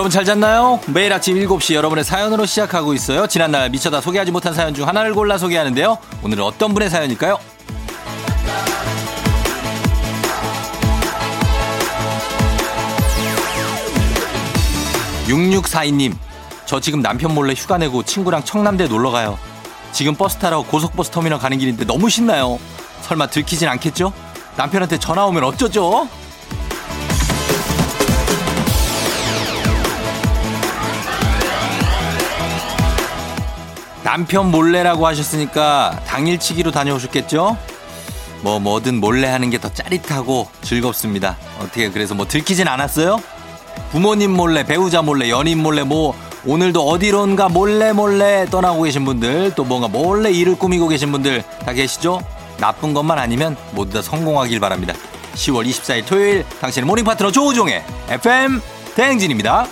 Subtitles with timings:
[0.00, 0.80] 여러분 잘 잤나요?
[0.86, 3.26] 매일 아침 7시 여러분의 사연으로 시작하고 있어요.
[3.26, 5.98] 지난날 미쳐다 소개하지 못한 사연 중 하나를 골라 소개하는데요.
[6.22, 7.38] 오늘은 어떤 분의 사연일까요?
[15.26, 16.14] 6642님,
[16.64, 19.38] 저 지금 남편 몰래 휴가 내고 친구랑 청남대 놀러 가요.
[19.92, 22.58] 지금 버스 타러 고속버스 터미널 가는 길인데 너무 신나요.
[23.02, 24.14] 설마 들키진 않겠죠?
[24.56, 26.08] 남편한테 전화 오면 어쩌죠?
[34.10, 37.56] 남편 몰래라고 하셨으니까 당일치기로 다녀오셨겠죠?
[38.42, 41.36] 뭐 뭐든 몰래 하는 게 더 짜릿하고 즐겁습니다.
[41.60, 43.22] 어떻게 그래서 뭐 들키진 않았어요?
[43.92, 49.62] 부모님 몰래, 배우자 몰래, 연인 몰래 뭐 오늘도 어디론가 몰래 몰래 떠나고 계신 분들 또
[49.62, 52.20] 뭔가 몰래 일을 꾸미고 계신 분들 다 계시죠?
[52.58, 54.92] 나쁜 것만 아니면 모두 다 성공하길 바랍니다.
[55.34, 58.60] 10월 24일 토요일 당신의 모닝 파트너 조우종의 FM
[58.96, 59.68] 대행진입니다.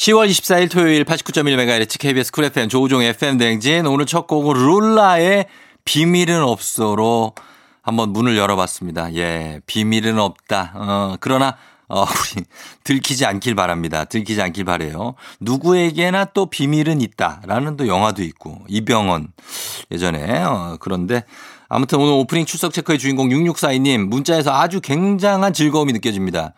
[0.00, 5.44] 10월 24일 토요일 89.1MHz KBS 쿨 FM 조우종 FM 대행진 오늘 첫 곡은 룰라의
[5.84, 7.34] 비밀은 없어로
[7.82, 9.14] 한번 문을 열어봤습니다.
[9.16, 10.72] 예, 비밀은 없다.
[10.74, 12.44] 어, 그러나 어, 우리
[12.82, 14.06] 들키지 않길 바랍니다.
[14.06, 15.16] 들키지 않길 바래요.
[15.38, 19.28] 누구에게나 또 비밀은 있다라는 또 영화도 있고 이병헌
[19.90, 21.24] 예전에 어, 그런데
[21.68, 26.54] 아무튼 오늘 오프닝 출석 체크의 주인공 6642님 문자에서 아주 굉장한 즐거움이 느껴집니다.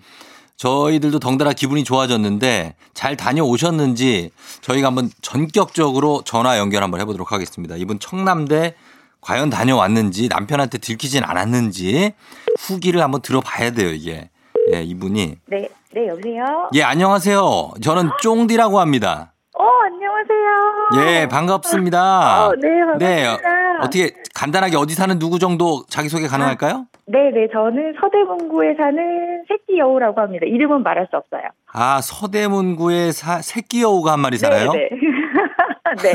[0.57, 4.31] 저희들도 덩달아 기분이 좋아졌는데 잘 다녀오셨는지
[4.61, 7.77] 저희가 한번 전격적으로 전화 연결 한번 해보도록 하겠습니다.
[7.77, 8.75] 이분 청남대
[9.21, 12.12] 과연 다녀왔는지 남편한테 들키진 않았는지
[12.59, 14.31] 후기를 한번 들어봐야 돼요, 이게.
[14.75, 15.37] 예, 이분이.
[15.47, 16.69] 네, 네, 여보세요?
[16.75, 17.73] 예, 안녕하세요.
[17.83, 19.31] 저는 쫑디라고 합니다.
[19.59, 21.21] 어, 안녕하세요.
[21.23, 22.47] 예, 반갑습니다.
[22.47, 22.99] 어, 네, 반갑습니다.
[22.99, 23.27] 네,
[23.81, 26.87] 어떻게 간단하게 어디 사는 누구 정도 자기소개 가능할까요?
[27.07, 30.47] 네, 네, 저는 서대문구에 사는 새끼 여우라고 합니다.
[30.47, 31.43] 이름은 말할 수 없어요.
[31.73, 34.73] 아, 서대문구에 사, 새끼 여우가 한 마리 살아요?
[34.73, 34.99] 네, 네.
[36.03, 36.13] 네.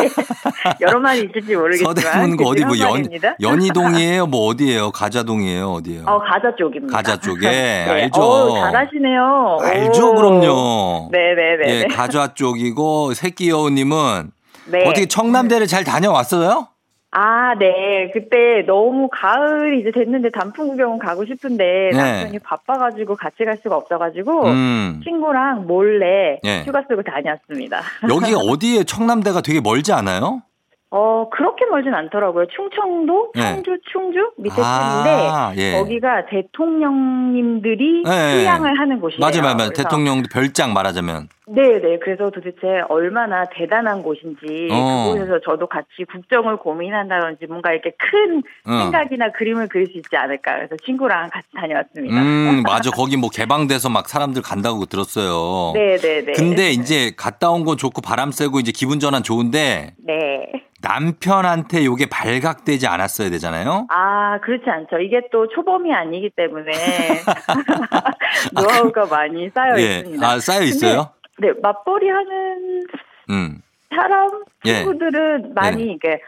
[0.81, 1.95] 여러 마리 있을지 모르겠지만.
[1.95, 3.07] 서대문구 어디 뭐 연.
[3.41, 4.27] 연희동이에요?
[4.27, 4.91] 뭐 어디예요?
[4.91, 5.71] 가자동이에요?
[5.73, 6.03] 어디예요?
[6.05, 6.95] 어, 가자 쪽입니다.
[6.95, 7.85] 가자 쪽에 네.
[7.89, 8.21] 알죠.
[8.21, 9.57] 어, 잘하시네요.
[9.61, 10.15] 알죠, 오.
[10.15, 11.09] 그럼요.
[11.11, 11.75] 네, 네, 네.
[11.75, 11.87] 예, 네.
[11.87, 14.31] 가좌 쪽이고 새끼 여우님은
[14.67, 14.83] 네.
[14.85, 16.67] 어떻게 청남대를 잘 다녀왔어요?
[17.11, 18.11] 아, 네.
[18.13, 21.97] 그때 너무 가을이 이제 됐는데 단풍 구경 가고 싶은데 네.
[21.97, 25.01] 남편이 바빠가지고 같이 갈 수가 없어가지고 음.
[25.03, 26.63] 친구랑 몰래 네.
[26.65, 27.81] 휴가 쓰고 다녔습니다.
[28.09, 30.41] 여기가 어디에 청남대가 되게 멀지 않아요?
[30.89, 32.45] 어, 그렇게 멀진 않더라고요.
[32.47, 33.41] 충청도, 네.
[33.41, 35.77] 청주, 충주 밑에 아, 쪽인데 예.
[35.77, 38.41] 거기가 대통령님들이 네.
[38.43, 39.19] 휴양을 하는 곳이에요.
[39.19, 39.69] 맞아요, 맞아요.
[39.71, 41.27] 대통령 별장 말하자면.
[41.49, 41.97] 네, 네.
[41.99, 45.13] 그래서 도대체 얼마나 대단한 곳인지 어.
[45.13, 48.83] 그곳에서 저도 같이 국정을 고민한다든지 뭔가 이렇게 큰 어.
[48.83, 50.55] 생각이나 그림을 그릴 수 있지 않을까.
[50.55, 52.21] 그래서 친구랑 같이 다녀왔습니다.
[52.21, 52.91] 음, 맞아.
[52.91, 55.71] 거기 뭐 개방돼서 막 사람들 간다고 들었어요.
[55.73, 56.33] 네, 네, 네.
[56.33, 60.51] 근데 이제 갔다 온 건 좋고 바람 쐬고 이제 기분 전환 좋은데 네.
[60.81, 63.87] 남편한테 요게 발각되지 않았어야 되잖아요.
[63.89, 64.99] 아, 그렇지 않죠.
[64.99, 66.71] 이게 또 초범이 아니기 때문에
[68.53, 69.97] 노하우가 많이 쌓여 예.
[69.99, 70.27] 있습니다.
[70.29, 71.09] 아, 쌓여 있어요?
[71.39, 72.83] 네, 맞벌이 하는
[73.29, 73.61] 음.
[73.95, 74.29] 사람
[74.65, 74.75] 예.
[74.83, 76.19] 친구들은 많이 이게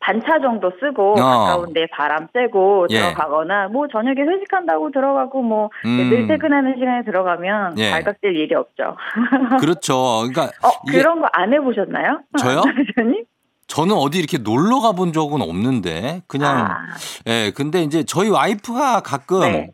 [0.00, 1.14] 반차 정도 쓰고 어.
[1.16, 2.98] 가까운데 바람 쐬고 예.
[2.98, 6.08] 들어가거나 뭐 저녁에 회식한다고 들어가고 뭐 음.
[6.10, 7.90] 늘 퇴근하는 시간에 들어가면 예.
[7.90, 8.96] 발각될 일이 없죠.
[9.60, 10.22] 그렇죠.
[10.28, 12.20] 그러니까 어 그런 거 안 해보셨나요?
[12.38, 12.62] 저요?
[12.64, 13.24] 남편이?
[13.66, 16.78] 저는 어디 이렇게 놀러 가본 적은 없는데 그냥 아,
[17.26, 19.70] 예 근데 이제 저희 와이프가 가끔 네.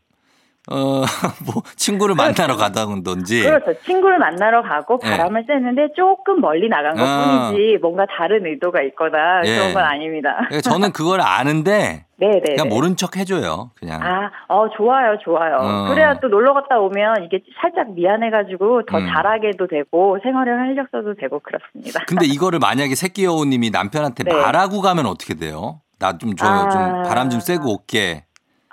[0.70, 1.02] 어
[1.44, 3.78] 뭐 친구를 만나러 가다든지 그렇죠.
[3.82, 5.10] 친구를 만나러 가고 예.
[5.10, 7.50] 바람을 쐬는데 조금 멀리 나간 것 아.
[7.50, 9.56] 뿐이지 뭔가 다른 의도가 있거나 예.
[9.56, 10.36] 그런 건 아닙니다.
[10.48, 12.40] 그러니까 저는 그걸 아는데 네네.
[12.56, 15.56] 그냥 모른 척 해줘요 그냥 아, 어, 좋아요, 좋아요.
[15.60, 15.88] 어.
[15.88, 19.06] 그래야 또 놀러 갔다 오면 이게 살짝 미안해가지고 더 음.
[19.06, 22.00] 잘하게도 되고 생활을 활력 써도 되고 그렇습니다.
[22.06, 24.32] 근데 이거를 만약에 새끼 여우님이 남편한테 네.
[24.32, 25.80] 말하고 가면 어떻게 돼요?
[25.98, 27.02] 나 좀저좀 아.
[27.02, 28.23] 바람 좀 쐬고 올게.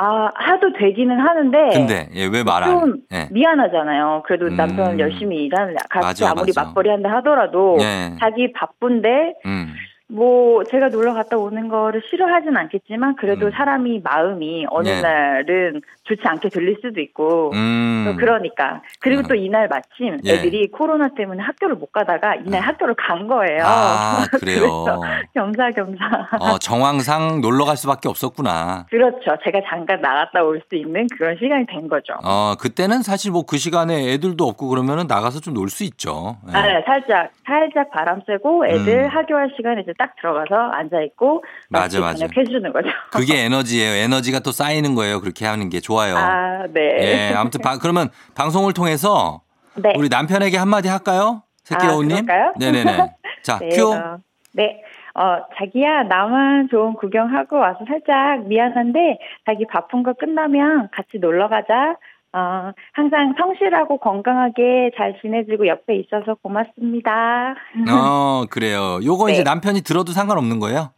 [0.03, 1.57] 아, 하도 되기는 하는데.
[1.73, 3.27] 근데, 예, 왜 말 안, 좀 예.
[3.29, 4.23] 미안하잖아요.
[4.25, 4.55] 그래도 음.
[4.57, 6.63] 남편 열심히 일하는, 같이 맞아, 아무리 맞아.
[6.69, 7.77] 맞벌이 한다 하더라도.
[7.81, 8.15] 예.
[8.19, 9.09] 자기 바쁜데,
[9.45, 9.73] 음.
[10.11, 13.51] 뭐, 제가 놀러 갔다 오는 거를 싫어하진 않겠지만, 그래도 음.
[13.51, 15.01] 사람이 마음이 어느 예.
[15.01, 17.51] 날은 좋지 않게 들릴 수도 있고.
[17.53, 18.05] 음.
[18.07, 18.81] 또 그러니까.
[18.99, 19.27] 그리고 음.
[19.27, 20.33] 또 이날 마침 예.
[20.33, 23.63] 애들이 코로나 때문에 학교를 못 가다가 이날 학교를 간 거예요.
[23.63, 24.85] 아, 그래요.
[25.33, 26.27] 겸사겸사.
[26.39, 28.85] 어, 정황상 놀러 갈 수밖에 없었구나.
[28.89, 29.35] 그렇죠.
[29.43, 32.13] 제가 잠깐 나갔다 올 수 있는 그런 시간이 된 거죠.
[32.23, 36.37] 어, 그때는 사실 뭐 그 시간에 애들도 없고 그러면은 나가서 좀 놀 수 있죠.
[36.49, 36.55] 예.
[36.57, 39.07] 아, 네, 살짝, 살짝 바람 쐬고 애들 음.
[39.09, 41.43] 학교할 시간에 이제 딱 들어가서 앉아 있고.
[41.69, 42.15] 맞아, 마치 맞아.
[42.27, 42.89] 저녁 해주는 거죠.
[43.11, 44.03] 그게 에너지예요.
[44.03, 45.21] 에너지가 또 쌓이는 거예요.
[45.21, 46.15] 그렇게 하는 게 좋아요.
[46.17, 47.29] 아, 네.
[47.31, 49.41] 예, 아무튼 바- 그러면 방송을 통해서
[49.75, 49.93] 네.
[49.95, 51.43] 우리 남편에게 한마디 할까요?
[51.63, 52.25] 새끼로우님?
[52.29, 52.53] 아?
[52.57, 53.15] 네네네.
[53.43, 53.93] 자, 네, 큐.
[53.93, 54.17] 어,
[54.53, 54.81] 네.
[55.13, 61.97] 어, 자기야, 나만 좋은 구경하고 와서 살짝 미안한데, 자기 바쁜 거 끝나면 같이 놀러 가자.
[62.33, 67.55] 어, 항상 성실하고 건강하게 잘 지내주고 옆에 있어서 고맙습니다.
[67.89, 68.99] 어, 그래요.
[69.03, 69.33] 요거 네.
[69.33, 70.91] 이제 남편이 들어도 상관없는 거예요?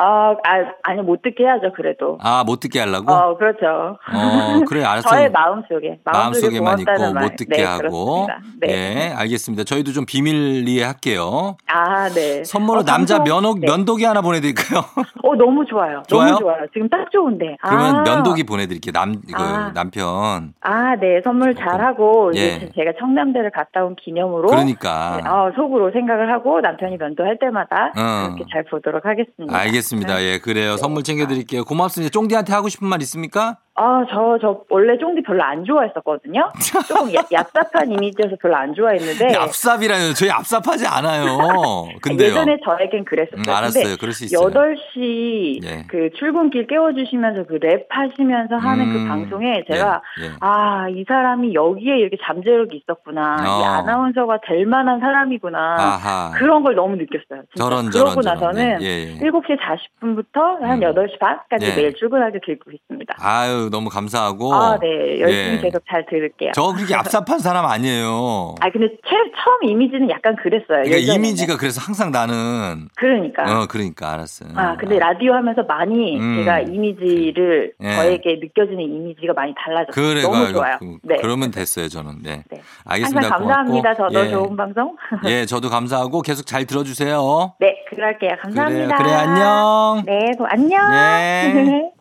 [0.00, 2.18] 어, 아, 아니, 못 듣게 해야죠, 그래도.
[2.20, 3.12] 아, 못 듣게 하려고?
[3.12, 3.66] 어, 그렇죠.
[3.66, 5.10] 어, 그래, 알았어요.
[5.10, 5.98] 저의 마음속에.
[6.04, 7.24] 마음속에 마음속에만 있고 말.
[7.24, 8.26] 못 듣게 네, 하고.
[8.26, 8.40] 그렇습니다.
[8.60, 8.68] 네.
[8.70, 9.64] 예, 알겠습니다.
[9.64, 11.56] 저희도 좀 비밀리에 할게요.
[11.66, 12.44] 아, 네.
[12.44, 13.66] 선물로 어, 남자 면옥, 네.
[13.66, 14.82] 면도기 하나 보내드릴까요?
[15.24, 16.04] 어, 너무 좋아요.
[16.06, 16.28] 좋아요?
[16.28, 16.66] 너무 좋아요.
[16.72, 17.56] 지금 딱 좋은데.
[17.60, 18.02] 그러면 아.
[18.02, 18.92] 면도기 보내드릴게요.
[18.92, 19.72] 남, 그, 아.
[19.74, 20.54] 남편.
[20.60, 21.20] 아, 네.
[21.24, 22.70] 선물 잘하고, 예.
[22.76, 24.46] 제가 청남대를 갔다 온 기념으로.
[24.46, 25.20] 그러니까.
[25.20, 28.28] 네, 어, 속으로 생각을 하고 남편이 면도할 때마다 어.
[28.36, 29.58] 그렇게 잘 보도록 하겠습니다.
[29.58, 29.87] 알겠습니다.
[30.22, 30.76] 예, 그래요.
[30.76, 31.64] 선물 챙겨드릴게요.
[31.64, 32.10] 고맙습니다.
[32.10, 33.58] 쫑디한테 하고 싶은 말 있습니까?
[33.80, 36.50] 아, 저, 저, 원래 쫑디 별로 안 좋아했었거든요?
[36.88, 39.28] 조금 야- 얍삽한 이미지여서 별로 안 좋아했는데.
[39.38, 40.14] 얍삽이라뇨.
[40.16, 41.86] 저희 얍삽하지 않아요.
[42.02, 42.30] 근데요.
[42.30, 43.40] 예전에 저에겐 그랬었어요.
[43.46, 43.96] 음, 알았어요.
[44.00, 44.48] 그럴 수 있어요.
[44.50, 45.84] 8시 예.
[45.88, 48.92] 그 출근길 깨워주시면서 그 랩 하시면서 하는 음.
[48.94, 50.30] 그 방송에 제가 예, 예.
[50.40, 53.36] 아, 이 사람이 여기에 이렇게 잠재력이 있었구나.
[53.40, 53.60] 어.
[53.60, 55.58] 이 아나운서가 될 만한 사람이구나.
[55.78, 56.30] 아하.
[56.36, 57.42] 그런 걸 너무 느꼈어요.
[57.52, 57.56] 진짜.
[57.56, 58.54] 저런, 그러고 저런, 저런.
[58.54, 59.18] 나서는 예, 예.
[59.18, 60.92] 7시 40분부터 한 음.
[60.94, 61.74] 8시 반까지 예.
[61.76, 63.16] 매일 출근하게 들고 있습니다.
[63.20, 64.54] 아유, 너무 감사하고.
[64.54, 65.20] 아, 네.
[65.20, 65.60] 열심히 예.
[65.60, 66.52] 계속 잘 들을게요.
[66.54, 68.54] 저 그렇게 얍삽한 사람 아니에요.
[68.60, 70.66] 아, 근데 최, 처음 이미지는 약간 그랬어요.
[70.82, 71.14] 그러니까 예전에는.
[71.24, 73.42] 이미지가 그래서 항상 나는 그러니까.
[73.44, 74.50] 어 그러니까 알았어요.
[74.54, 76.36] 아, 근데 라디오 하면서 많이 음.
[76.38, 77.94] 제가 이미지를 예.
[77.96, 79.92] 저에게 느껴지는 이미지가 많이 달라졌어요.
[79.94, 80.76] 그래 너무 그, 좋아요.
[80.78, 81.16] 그, 네.
[81.20, 82.22] 그러면 됐어요 저는.
[82.22, 82.42] 네.
[82.50, 82.60] 네.
[82.84, 83.20] 알겠습니다.
[83.26, 83.92] 항상 감사합니다.
[83.94, 84.14] 고맙고.
[84.14, 84.30] 저도 예.
[84.30, 84.96] 좋은 방송.
[85.26, 87.54] 예, 저도 감사하고 계속 잘 들어주세요.
[87.60, 88.30] 네, 그럴게요.
[88.42, 88.96] 감사합니다.
[88.96, 88.98] 그래요.
[88.98, 90.02] 그래 안녕.
[90.06, 90.90] 네, 고- 안녕.
[90.90, 91.90] 네.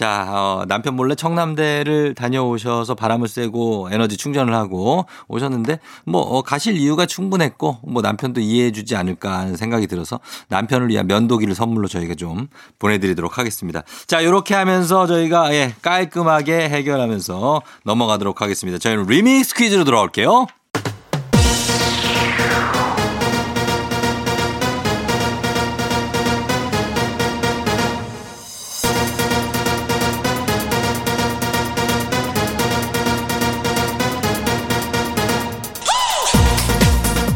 [0.00, 6.78] 자, 어, 남편 몰래 청남대를 다녀오셔서 바람을 쐬고 에너지 충전을 하고 오셨는데 뭐 어, 가실
[6.78, 10.18] 이유가 충분했고 뭐 남편도 이해해 주지 않을까 하는 생각이 들어서
[10.48, 12.48] 남편을 위한 면도기를 선물로 저희가 좀
[12.78, 13.82] 보내드리도록 하겠습니다.
[14.06, 18.78] 자, 이렇게 하면서 저희가 예, 깔끔하게 해결하면서 넘어가도록 하겠습니다.
[18.78, 20.46] 저희는 리믹스 퀴즈로 돌아올게요.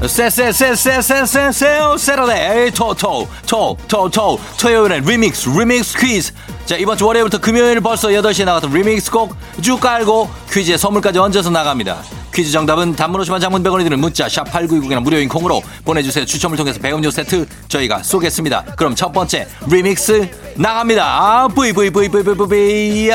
[0.09, 6.33] 세세세세세세세오 Saturday 토토 토 토 토 토요일엔 리믹스 리믹스 퀴즈.
[6.67, 11.51] 자 이번 주 월요일부터 금요일 벌써 8시에 나갔던 리믹스 곡 쭉 깔고 퀴즈에 선물까지 얹어서
[11.51, 11.99] 나갑니다.
[12.35, 16.25] 퀴즈 정답은 단문 50원 장문 100원이 드는 문자 샵 8920이나 무료인 콩으로 보내주세요.
[16.25, 18.65] 추첨을 통해서 배음료 세트 저희가 쏘겠습니다.
[18.77, 21.05] 그럼 첫 번째 리믹스 나갑니다.
[21.05, 23.13] 아, 브이브이브이브이브이 DJ.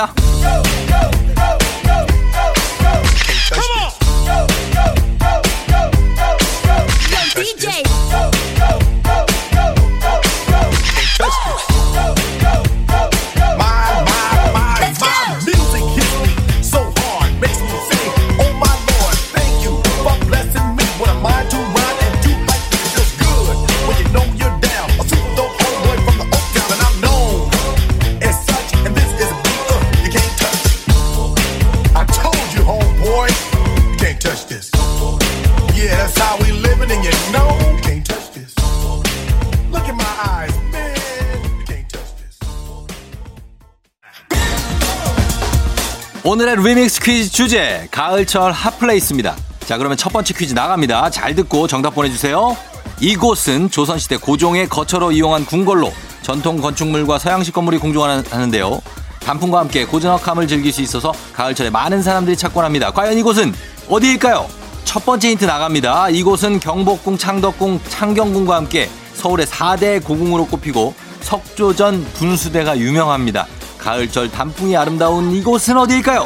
[46.29, 49.35] 오늘의 리믹스 퀴즈 주제 가을철 핫플레이스입니다.
[49.61, 51.09] 자 그러면 첫 번째 퀴즈 나갑니다.
[51.09, 52.55] 잘 듣고 정답 보내주세요.
[52.99, 58.79] 이곳은 조선시대 고종의 거처로 이용한 궁궐로 전통 건축물과 서양식 건물이 공존하는데요.
[59.21, 62.91] 단풍과 함께 고즈넉함을 즐길 수 있어서 가을철에 많은 사람들이 찾곤 합니다.
[62.91, 63.51] 과연 이곳은
[63.89, 64.58] 어디일까요?
[64.83, 66.09] 첫 번째 힌트 나갑니다.
[66.09, 73.45] 이곳은 경복궁, 창덕궁, 창경궁과 함께 서울의 4대 고궁으로 꼽히고 석조전 분수대가 유명합니다.
[73.77, 76.25] 가을철 단풍이 아름다운 이곳은 어디일까요?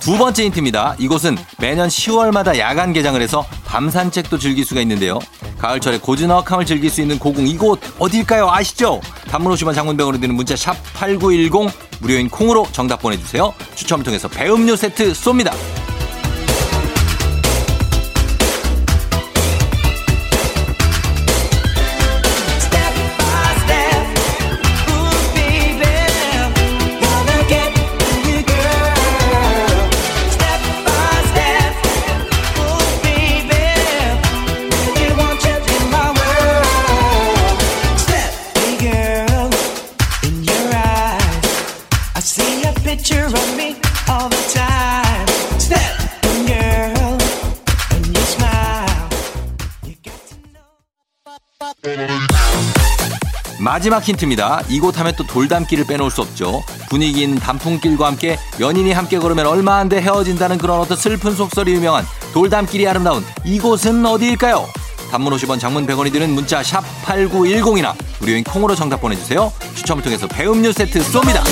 [0.00, 0.96] 두 번째 힌트입니다.
[0.98, 5.20] 이곳은 매년 10월마다 야간 개장을 해서 밤 산책도 즐길 수가 있는데요.
[5.58, 8.50] 가을철에 고즈넉함을 즐길 수 있는 고궁 이곳 어딜까요?
[8.50, 9.00] 아시죠?
[9.28, 13.54] 단문 50원 장문병으로 드는 문자 샵 8910 무료인 콩으로 정답 보내주세요.
[13.76, 15.52] 추첨을 통해서 배음료 세트 쏩니다.
[53.80, 54.60] 마지막 힌트입니다.
[54.68, 56.62] 이곳 하면 또 돌담길을 빼놓을 수 없죠.
[56.90, 61.72] 분위기 있는 단풍길과 함께 연인이 함께 걸으면 얼마 안 돼 헤어진다는 그런 어떤 슬픈 속설이
[61.72, 64.68] 유명한 돌담길이 아름다운 이곳은 어디일까요?
[65.10, 69.50] 단문 50원 장문 100원이 드는 문자 샵 8910이나 무료인 콩으로 정답 보내주세요.
[69.74, 71.42] 추첨을 통해서 배음료 세트 쏩니다.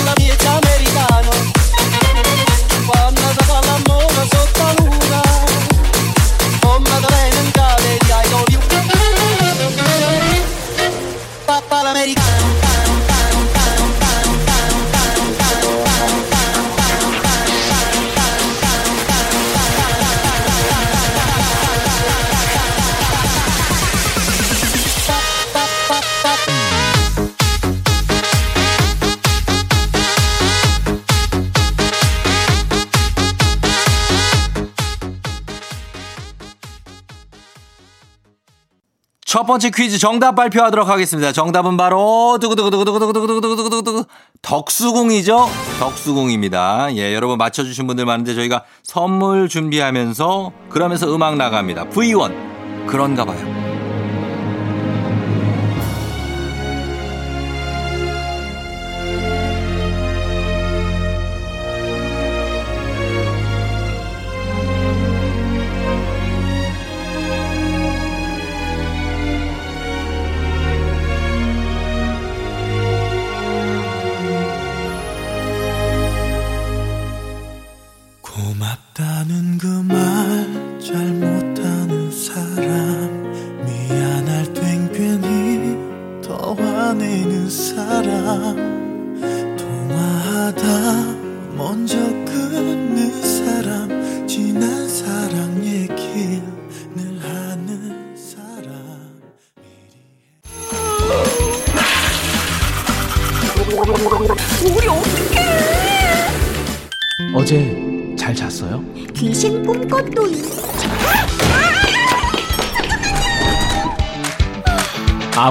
[39.29, 41.33] 첫 번째 퀴즈 정답 발표하도록 하겠습니다.
[41.33, 44.07] 정답은 바로 두구두구두구두구두구두구두구두구두구
[44.41, 45.51] 덕수궁이죠.
[45.81, 46.97] 덕수궁입니다.
[46.97, 51.91] 예, 여러분 맞춰주신 분들 많은데 저희가 선물 준비하면서 그러면서 음악 나갑니다.
[51.91, 53.58] V1 그런가 봐요.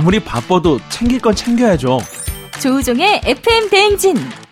[0.08, 2.00] 아무리 바빠도 챙길 건 챙겨야죠.
[2.62, 4.47] 조우종의 FM 대행진.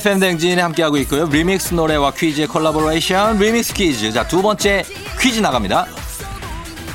[0.00, 1.26] FM 대행진에 함께하고 있고요.
[1.26, 4.10] 리믹스 노래와 퀴즈의 콜라보레이션 리믹스 퀴즈.
[4.12, 4.82] 자, 두 번째
[5.20, 5.84] 퀴즈 나갑니다.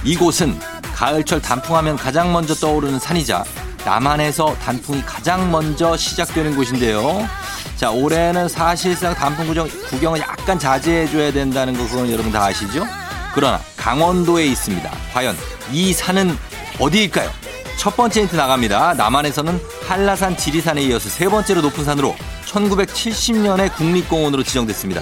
[0.04, 3.44] 이곳은 가을철 단풍하면 가장 먼저 떠오르는 산이자
[3.86, 7.30] 남한에서 단풍이 가장 먼저 시작되는 곳인데요.
[7.76, 12.88] 자, 올해는 사실상 단풍 구경, 구경은 약간 자제해줘야 된다는 거 그건 여러분 다 아시죠?
[13.36, 14.92] 그러나 강원도에 있습니다.
[15.14, 15.38] 과연
[15.72, 16.36] 이 산은
[16.80, 17.30] 어디일까요?
[17.78, 18.96] 첫 번째 힌트 나갑니다.
[18.96, 22.16] 남한에서는 한라산 지리산에 이어서 세 번째로 높은 산으로
[22.56, 25.02] 1970년에 국립공원으로 지정됐습니다.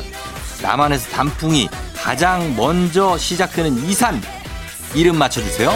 [0.62, 4.22] 남한에서 단풍이 가장 먼저 시작되는 이산
[4.96, 5.72] 이름 맞춰주세요.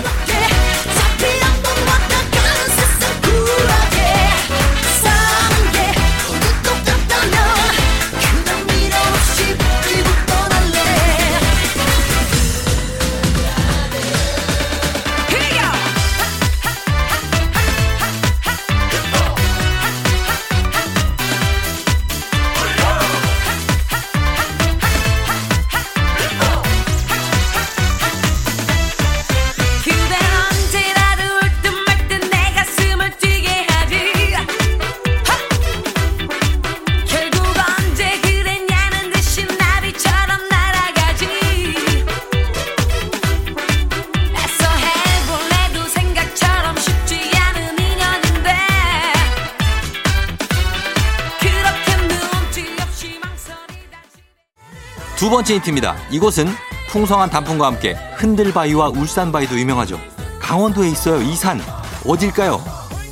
[55.56, 55.96] 힌트입니다.
[56.12, 56.48] 이곳은
[56.90, 60.00] 풍성한 단풍과 함께 흔들바위와 울산바위도 유명하죠.
[60.40, 61.22] 강원도에 있어요.
[61.22, 61.62] 이 산
[62.06, 62.64] 어딜까요?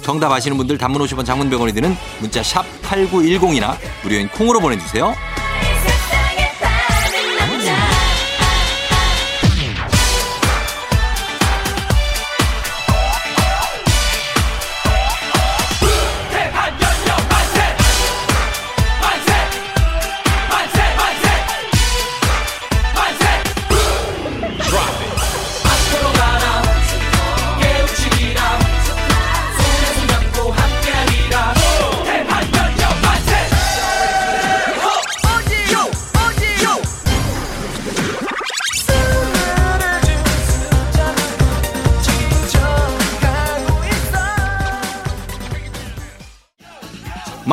[0.01, 5.13] 정답 아시는 분들 단문 50원 장문 100원이 드는 문자 샵 8910이나 무료인 콩으로 보내주세요.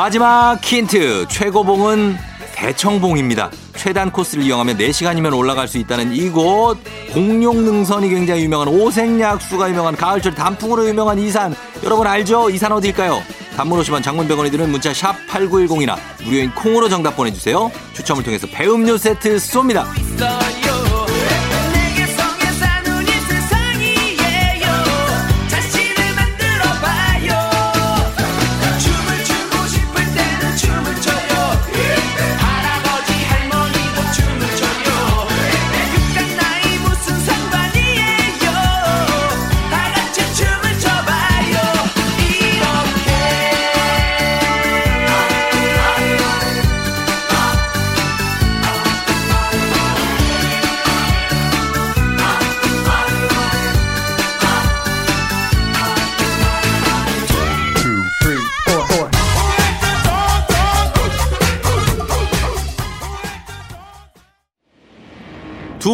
[0.03, 2.17] 마지막 힌트 최고봉은
[2.57, 3.53] 대청봉입니다.
[3.77, 6.77] 최단 코스를 이용하면 4시간이면 올라갈 수 있다는 이곳
[7.13, 12.51] 공룡 능선이 굉장히 유명한 오색약수가 유명한 가을철 단풍으로 유명한 이산 여러분 알죠?
[12.51, 13.23] 이산 어딜까요?
[13.57, 17.71] 단문 50원 장문 100원이 드는 문자 샵 8910이나 무료인 콩으로 정답 보내주세요.
[17.93, 19.85] 추첨을 통해서 배음료 세트 쏩니다.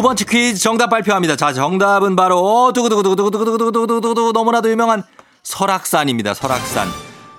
[0.09, 1.35] 번째 퀴즈 정답 발표합니다.
[1.35, 5.03] 자, 정답은 바로 두구두구두구두구두구두구두구두구 너무나도 유명한
[5.43, 6.33] 설악산입니다.
[6.33, 6.87] 설악산.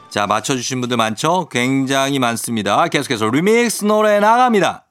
[0.08, 1.48] 자, 맞춰주신 분들 많죠?
[1.50, 2.86] 굉장히 많습니다.
[2.86, 4.84] 계속해서 리믹스 노래 나갑니다.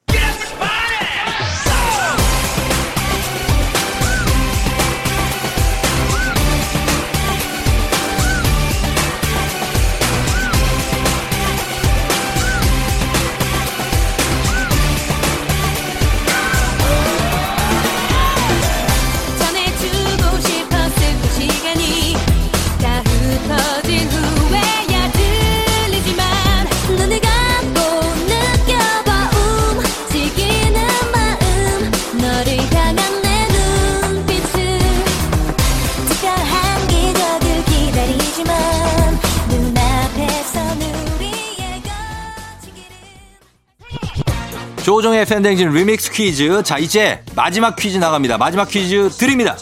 [44.90, 46.64] 조종의 팬댕진 리믹스 퀴즈.
[46.64, 48.40] 자, 이제 마지막 퀴즈 나갑니다.
[48.40, 49.56] 마지막 퀴즈 드립니다.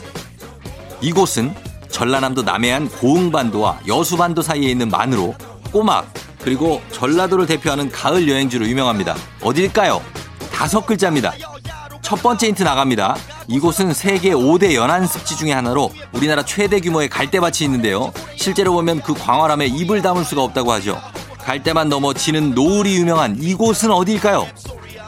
[1.01, 1.53] 이곳은
[1.89, 5.35] 전라남도 남해안 고흥반도와 여수반도 사이에 있는 만으로
[5.73, 6.09] 꼬막
[6.41, 9.17] 그리고 전라도를 대표하는 가을 여행지로 유명합니다.
[9.41, 10.01] 어딜까요?
[10.53, 11.33] 다섯 글자입니다.
[12.01, 13.17] 첫 번째 힌트 나갑니다.
[13.49, 18.13] 이곳은 세계 5대 연안 습지 중의 하나로 우리나라 최대 규모의 갈대밭이 있는데요.
[18.37, 21.01] 실제로 보면 그 광활함에 입을 담을 수가 없다고 하죠.
[21.39, 24.47] 갈대만 넘어 지는 노을이 유명한 이곳은 어디일까요?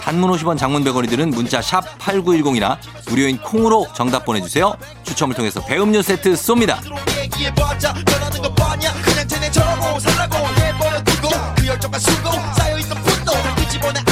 [0.02, 4.74] 단문 50원 장문 100원이 드는 문자 샵 8910이나 무료인 콩으로 정답 보내주세요.
[5.04, 6.80] 추첨을 통해서 배음료 세트 쏩니다.
[9.04, 14.09] 그냥 쟤네 저러고 살라고 내버려 두고 그 열정과 수고 쌓여있던 분노 또 끄집어내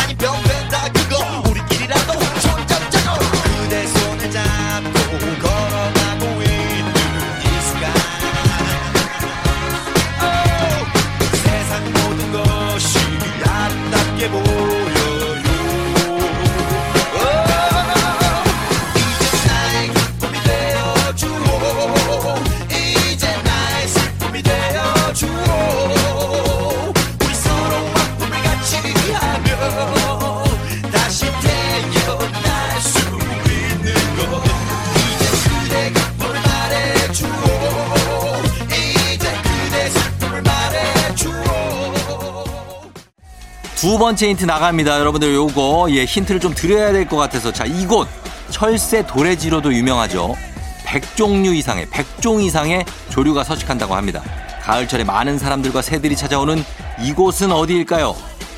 [43.88, 45.00] 두 번째 힌트 나갑니다.
[45.00, 48.06] 여러분들 요거 예 힌트를 좀 드려야 될 것 같아서 자 이곳
[48.50, 50.36] 철새 도래지로도 유명하죠.
[50.84, 54.22] 100종류 이상의 100종 이상의 조류가 서식한다고 합니다.
[54.62, 56.66] 가을철에 많은 사람들과 새들이 찾아오는
[57.02, 58.14] 이곳은 어디일까요?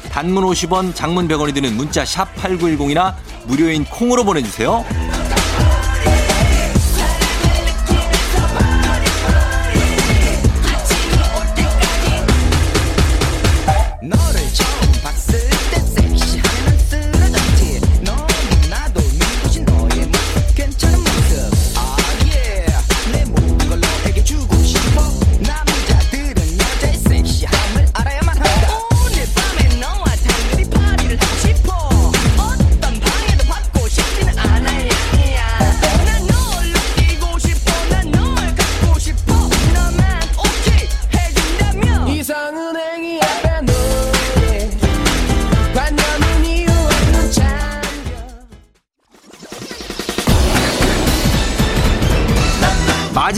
[0.10, 3.14] 단문 50원, 장문 100원이 드는 문자 샵 8910이나
[3.46, 4.84] 무료인 콩으로 보내주세요.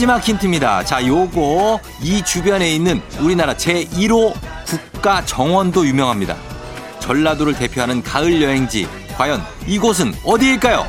[0.02, 0.82] 마지막 힌트입니다.
[0.82, 4.34] 자, 요거 이 주변에 있는 우리나라 제1호
[4.66, 6.36] 국가 정원도 유명합니다.
[6.98, 8.88] 전라도를 대표하는 가을 여행지.
[9.16, 10.88] 과연 이곳은 어디일까요?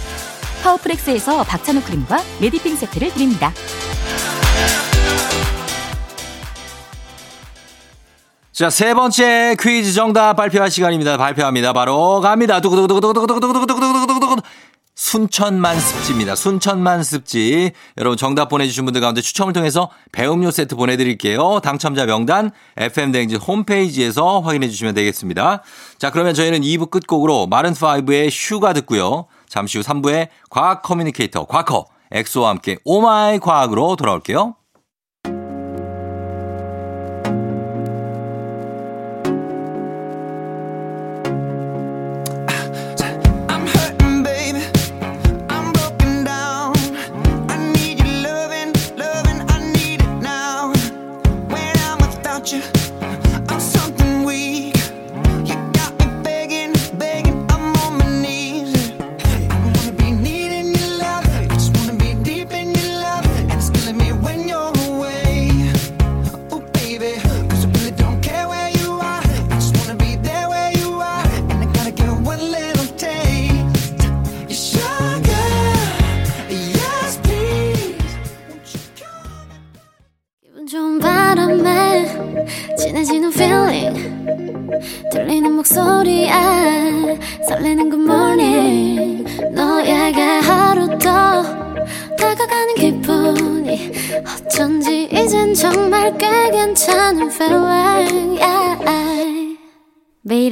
[0.61, 3.51] 파워프렉스에서 박찬호 크림과 메디핑 세트를 드립니다.
[8.51, 11.17] 자, 세 번째 퀴즈 정답 발표할 시간입니다.
[11.17, 11.73] 발표합니다.
[11.73, 12.61] 바로 갑니다.
[12.61, 14.41] 두구두구두구두구두구두구두구두구두구두구.
[14.93, 16.35] 순천만 습지입니다.
[16.35, 17.71] 순천만 습지.
[17.97, 21.59] 여러분 정답 보내주신 분들 가운데 추첨을 통해서 배음료 세트 보내드릴게요.
[21.63, 25.63] 당첨자 명단 FM대행진 홈페이지에서 확인해 주시면 되겠습니다.
[25.97, 29.25] 자, 그러면 저희는 2부 끝곡으로 Maroon 5의 Sugar 듣고요.
[29.51, 34.55] 잠시 후 3부에 과학 커뮤니케이터 과커 엑소와 함께 oh my 과학으로 돌아올게요.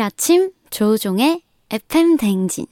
[0.10, 2.66] 아침 조우종의 FM 대행진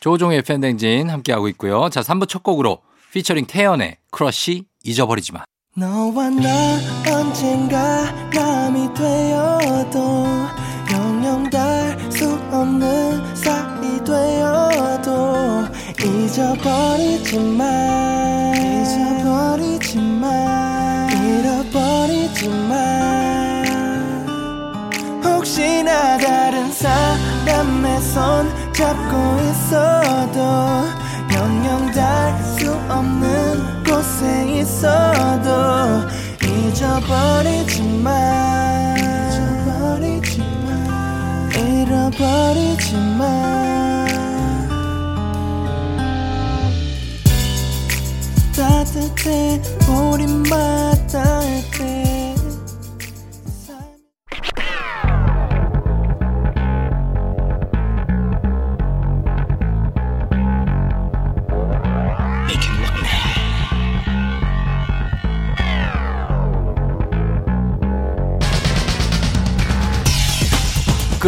[0.00, 1.88] 조우종의 FM대행진 함께하고 있고요.
[1.88, 5.44] 자, 3부 첫 곡으로 피처링 태연의 크러쉬 잊어버리지 마.
[5.74, 6.78] 너와 나
[7.10, 10.26] 언젠가 남이 되어도
[10.92, 15.64] 영영 닿을 수 없는 사이 되어도
[16.04, 23.03] 잊어버리지 마 잊어버리지 마 잃어버리지 마
[25.54, 30.40] 혹시나 다른 사람의 손 잡고 있어도
[31.32, 36.08] 영영 닿을 수 없는 곳에 있어도
[36.42, 38.10] 잊어버리지 마
[38.98, 44.04] 잊어버리지 마 잃어버리지 마
[48.56, 51.44] 따뜻해 우리만 따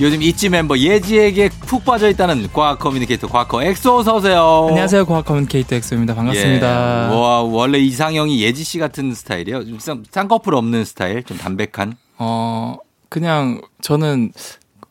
[0.00, 4.66] 요즘 ITZY 멤버 예지에게 푹 빠져 있다는 과학 커뮤니케이터 과커 엑소 어서 오세요.
[4.70, 5.04] 안녕하세요.
[5.04, 6.14] 과학 커뮤니케이터 엑소입니다.
[6.14, 7.10] 반갑습니다.
[7.12, 7.14] 예.
[7.14, 9.66] 와, 원래 이상형이 예지 씨 같은 스타일이에요.
[9.66, 11.96] 좀 쌍- 쌍꺼풀 없는 스타일, 좀 담백한.
[12.16, 12.78] 어,
[13.10, 14.32] 그냥 저는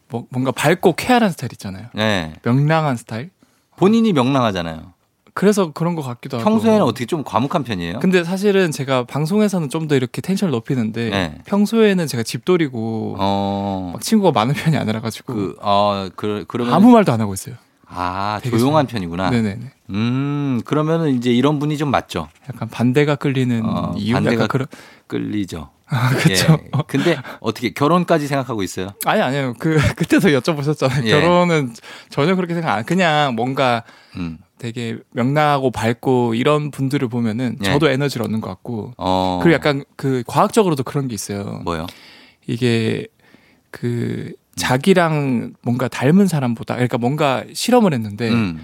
[0.09, 1.87] 뭐, 뭔가 밝고 쾌활한 스타일 있잖아요.
[1.95, 2.33] 네.
[2.43, 3.31] 명랑한 스타일?
[3.77, 4.93] 본인이 명랑하잖아요.
[5.39, 6.49] 그래서 그런 것 같기도 하고.
[6.49, 7.99] 평소에는 어떻게 좀 과묵한 편이에요?
[7.99, 11.37] 근데 사실은 제가 방송에서는 좀 더 이렇게 텐션을 높이는데 네.
[11.45, 16.73] 평소에는 제가 집돌이고 어, 막 친구가 많은 편이 아니라 가지고 그, 어, 그, 그러면.
[16.73, 17.55] 아무 말도 안 하고 있어요.
[17.87, 19.29] 아, 조용한 좀- 편이구나.
[19.31, 19.71] 네네네.
[19.91, 22.27] 음, 그러면은 이제 이런 분이 좀 맞죠.
[22.53, 24.67] 약간 반대가 끌리는 어, 이유가 반대가 그런
[25.07, 25.69] 끌리죠.
[25.87, 26.57] 아, 그쵸.
[26.61, 26.69] 예.
[26.85, 28.89] 근데 어떻게 결혼까지 생각하고 있어요?
[29.05, 29.55] 아니 아니요.
[29.57, 31.05] 그 그때도 여쭤보셨잖아요.
[31.05, 31.09] 예.
[31.09, 31.73] 결혼은
[32.09, 33.83] 전혀 그렇게 생각 안 그냥 뭔가
[34.17, 34.37] 음.
[34.59, 37.65] 되게 명랑하고 밝고 이런 분들을 보면은 예.
[37.65, 39.39] 저도 에너지를 얻는 것 같고 어.
[39.41, 41.61] 그리고 약간 그 과학적으로도 그런 게 있어요.
[41.63, 41.87] 뭐요?
[42.45, 43.07] 이게
[43.71, 48.63] 그 자기랑 뭔가 닮은 사람보다 그러니까 뭔가 실험을 했는데 음.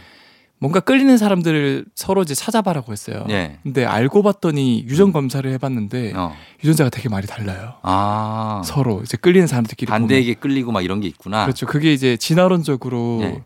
[0.58, 3.26] 뭔가 끌리는 사람들을 서로 이제 찾아봐라고 했어요.
[3.30, 3.58] 예.
[3.64, 6.34] 근데 알고 봤더니 유전 검사를 해봤는데 어.
[6.64, 7.76] 유전자가 되게 많이 달라요.
[7.84, 8.62] 아.
[8.66, 10.02] 서로 이제 끌리는 사람들끼리 보면.
[10.02, 11.46] 반대에게 끌리고 막 이런 게 있구나.
[11.46, 11.66] 그렇죠.
[11.66, 13.44] 그게 이제 진화론적으로 네.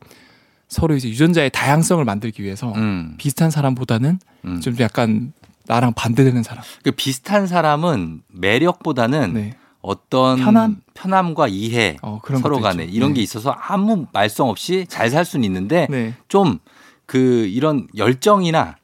[0.70, 3.16] 서로 이제 유전자의 다양성을 만들기 위해서 음.
[3.18, 4.62] 비슷한 사람보다는 음.
[4.62, 5.34] 좀 약간
[5.66, 6.64] 나랑 반대되는 사람.
[6.84, 9.58] 그 비슷한 사람은 매력보다는 네.
[9.82, 10.78] 어떤 편함?
[10.94, 12.96] 편함과 이해 어, 서로 간에 있죠.
[12.96, 13.16] 이런 네.
[13.18, 16.14] 게 있어서 아무 말썽 없이 잘 살 수는 있는데 네.
[16.28, 18.76] 좀그 이런 열정이나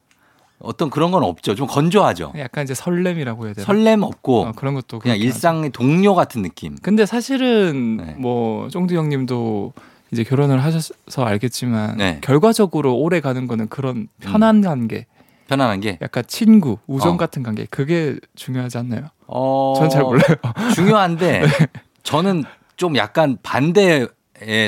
[0.60, 1.54] 어떤 그런 건 없죠.
[1.54, 2.34] 좀 건조하죠.
[2.38, 3.66] 약간 이제 설렘이라고 해야 되나?
[3.66, 5.24] 설렘 없고 어, 그런 것도 그냥 그렇게 하죠.
[5.26, 6.76] 일상의 동료 같은 느낌.
[6.82, 8.16] 근데 사실은 네.
[8.18, 9.74] 뭐 쫑디 형님도
[10.16, 12.20] 이제 결혼을 하셔서 알겠지만 네.
[12.22, 15.08] 결과적으로 오래 가는 거는 그런 편한 관계,
[15.50, 17.18] 편안한 게 약간 친구, 우정 어.
[17.18, 19.08] 같은 관계 그게 중요하지 않나요?
[19.28, 20.38] 어, 전잘 몰라요.
[20.74, 21.44] 중요한데
[22.04, 22.46] 저는
[22.78, 24.08] 좀 약간 반대의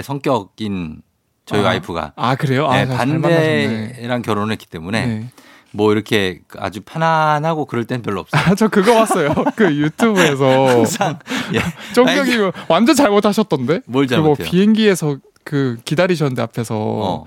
[0.04, 1.02] 성격인
[1.46, 2.68] 저희 아, 와이프가 아 그래요?
[2.68, 2.94] 아, 네.
[2.94, 5.28] 반대랑 결혼을 했기 때문에 네.
[5.72, 8.42] 뭐 이렇게 아주 편안하고 그럴 땐 별로 없어요.
[8.42, 9.34] 아, 저 그거 봤어요.
[9.56, 11.20] 그 유튜브에서 항상
[11.54, 11.60] 예.
[11.94, 13.82] 쫑경이 완전 잘못하셨던데?
[13.86, 14.50] 뭘 잘못해요?
[14.50, 17.26] 비행기에서 그 기다리셨는데 앞에서 어.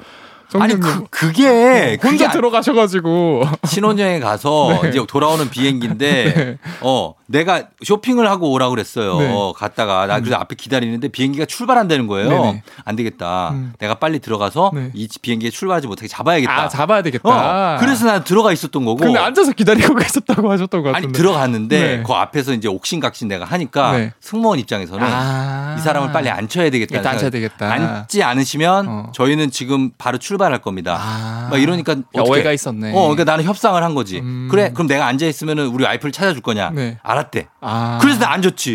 [0.54, 4.88] 아니 그 그게 그게 혼자 안- 들어가셔가지고 신혼여행 가서 네.
[4.90, 6.58] 이제 돌아오는 비행기인데 네.
[6.82, 9.18] 어 내가 쇼핑을 하고 오라 그랬어요.
[9.20, 9.52] 네.
[9.54, 12.28] 갔다가 나 그래서 앞에 기다리는데 비행기가 출발한다는 거예요.
[12.28, 12.62] 네네.
[12.84, 13.50] 안 되겠다.
[13.50, 13.72] 음.
[13.78, 14.90] 내가 빨리 들어가서 네.
[14.94, 16.62] 이 비행기에 출발하지 못하게 잡아야겠다.
[16.64, 17.76] 아 잡아야 되겠다.
[17.76, 18.96] 어, 그래서 난 들어가 있었던 거고.
[18.96, 21.16] 근데 앉아서 기다리고 계셨다고 하셨던 것 아니 같은데.
[21.18, 22.02] 들어갔는데 네.
[22.04, 24.12] 그 앞에서 이제 옥신각신 내가 하니까 네.
[24.20, 25.76] 승무원 입장에서는 아.
[25.78, 27.08] 이 사람을 빨리 앉혀야 되겠다.
[27.10, 27.70] 앉혀야 되겠다.
[27.72, 29.12] 앉지 않으시면 어.
[29.14, 30.96] 저희는 지금 바로 출발할 겁니다.
[31.00, 31.48] 아.
[31.48, 32.28] 막 이러니까 어떡해.
[32.28, 32.90] 오해가 있었네.
[32.90, 34.18] 어, 그러니까 나는 협상을 한 거지.
[34.18, 34.48] 음.
[34.50, 36.70] 그래, 그럼 내가 앉아 있으면은 우리 와이프를 찾아줄 거냐?
[36.70, 36.98] 네.
[37.20, 37.46] 알았대.
[37.60, 37.98] 아.
[38.00, 38.74] 그래서 나 앉았지.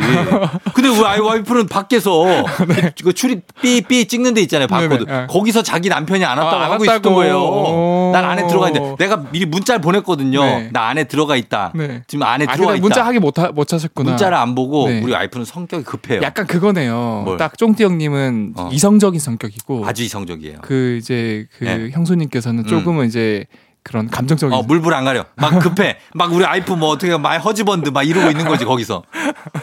[0.74, 2.24] 근데 우리 아이 와이프는 밖에서
[3.04, 4.68] 그 출입 삐삐 찍는 데 있잖아요.
[4.68, 5.06] 바코드.
[5.06, 5.22] 네네.
[5.22, 5.28] 네.
[5.28, 7.16] 거기서 자기 남편이 안 왔다고 아, 안 하고 있었던 왔다고.
[7.16, 7.40] 거예요.
[7.40, 8.12] 오.
[8.14, 10.42] 난 안에 들어가 있는데 내가 미리 문자를 보냈거든요.
[10.44, 10.70] 네.
[10.72, 11.72] 나 안에 들어가 있다.
[11.76, 12.04] 네.
[12.08, 12.82] 지금 안에 아, 들어가 있다.
[12.82, 14.12] 문자 하기 못, 하, 못 하셨구나.
[14.12, 15.02] 문자를 안 보고 네.
[15.02, 16.22] 우리 와이프는 성격이 급해요.
[16.22, 17.24] 약간 그거네요.
[17.26, 17.38] 뭘?
[17.38, 18.70] 딱 쫑띠 형님은 어.
[18.72, 20.60] 이성적인 성격이고 아주 이성적이에요.
[20.62, 21.90] 그 이제 그 네.
[21.92, 23.46] 형수님께서는 조금은 이제
[23.86, 25.26] 그런 감정적인 어, 물불 안 가려.
[25.36, 25.98] 막 급해.
[26.16, 29.04] 막 우리 와이프 뭐 어떻게 말 husband 막 이러고 있는 거지, 거기서.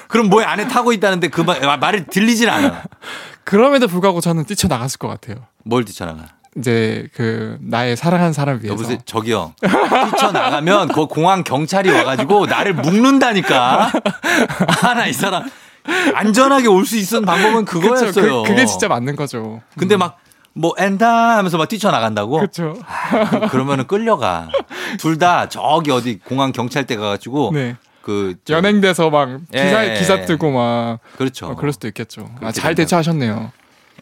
[0.06, 2.84] 그럼 뭐에 안에 타고 있다는데 그 말, 말을 들리질 않아.
[3.42, 5.44] 그럼에도 불구하고 저는 뛰쳐 나갔을 것 같아요.
[5.64, 6.26] 뭘 뛰쳐 나가?
[6.56, 8.74] 이제 그 나의 사랑하는 사람을 위해서.
[8.74, 9.54] 여보세요, 저기요.
[9.60, 13.90] 뛰쳐 나가면 그 공항 경찰이 와가지고 나를 묶는다니까.
[14.82, 15.50] 아, 나이 사람.
[16.14, 18.42] 안전하게 올 수 있었던 방법은 그쵸, 그거였어요.
[18.44, 19.62] 그, 그게 진짜 맞는 거죠.
[19.76, 20.18] 근데 막,
[20.54, 22.36] 뭐, 엔다 하면서 막 뛰쳐나간다고?
[22.38, 22.74] 그렇죠.
[22.86, 24.48] 아, 그러면은 끌려가.
[24.98, 27.50] 둘 다 저기 어디 공항 경찰대 가가지고.
[27.54, 27.76] 네.
[28.02, 28.34] 그.
[28.44, 29.94] 저- 연행돼서 막 기사 예.
[29.98, 31.46] 기사 뜨고 막 그렇죠.
[31.46, 32.28] 어, 그럴 수도 있겠죠.
[32.40, 32.74] 아, 잘.
[32.74, 33.52] 대처하셨네요.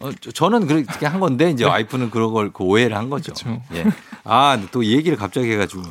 [0.00, 3.32] 어, 저- 저는 그렇게 한 건데 이제 와이프는 그런 걸 그 오해를 한 거죠.
[3.32, 3.60] 그쵸.
[3.74, 3.84] 예.
[4.24, 5.82] 아, 또 얘기를 갑자기 해가지고.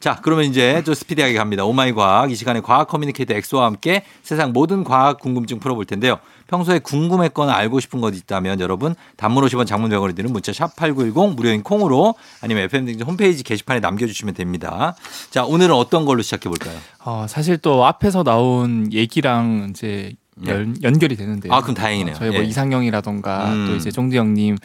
[0.00, 1.64] 자, 그러면 이제 좀 스피디하게 갑니다.
[1.64, 2.30] oh my 과학.
[2.30, 6.18] 이 시간에 과학 커뮤니케이터 엑소와 함께 세상 모든 과학 궁금증 풀어볼 텐데요.
[6.48, 11.34] 평소에 궁금했거나 알고 싶은 것 있다면 여러분 단문 50원 장문 100원이 드는 문자 샵 8910
[11.34, 14.94] 무료인 콩으로 아니면 FM 홈페이지 게시판에 남겨주시면 됩니다.
[15.30, 16.78] 자, 오늘은 어떤 걸로 시작해 볼까요?
[17.04, 20.14] 어, 사실 또 앞에서 나온 얘기랑 이제
[20.46, 21.52] 연, 연결이 되는데요.
[21.52, 22.14] 아, 그럼 다행이네요.
[22.14, 22.44] 저희 뭐 예.
[22.44, 23.66] 이상형이라던가 음.
[23.68, 24.58] 또 이제 종디 형님의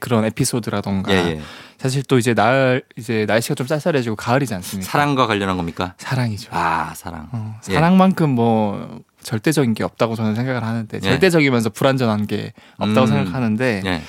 [0.00, 1.40] 그런 에피소드라던가 예, 예.
[1.76, 4.90] 사실 또 이제 날 이제 날씨가 좀 쌀쌀해지고 가을이지 않습니까?
[4.90, 5.94] 사랑과 관련한 겁니까?
[5.98, 6.48] 사랑이죠.
[6.52, 7.28] 아, 사랑.
[7.32, 7.74] 어, 예.
[7.74, 11.00] 사랑만큼 뭐 절대적인 게 없다고 저는 생각을 하는데 예.
[11.00, 13.06] 절대적이면서 불완전한 게 없다고 음.
[13.06, 14.02] 생각하는데 예.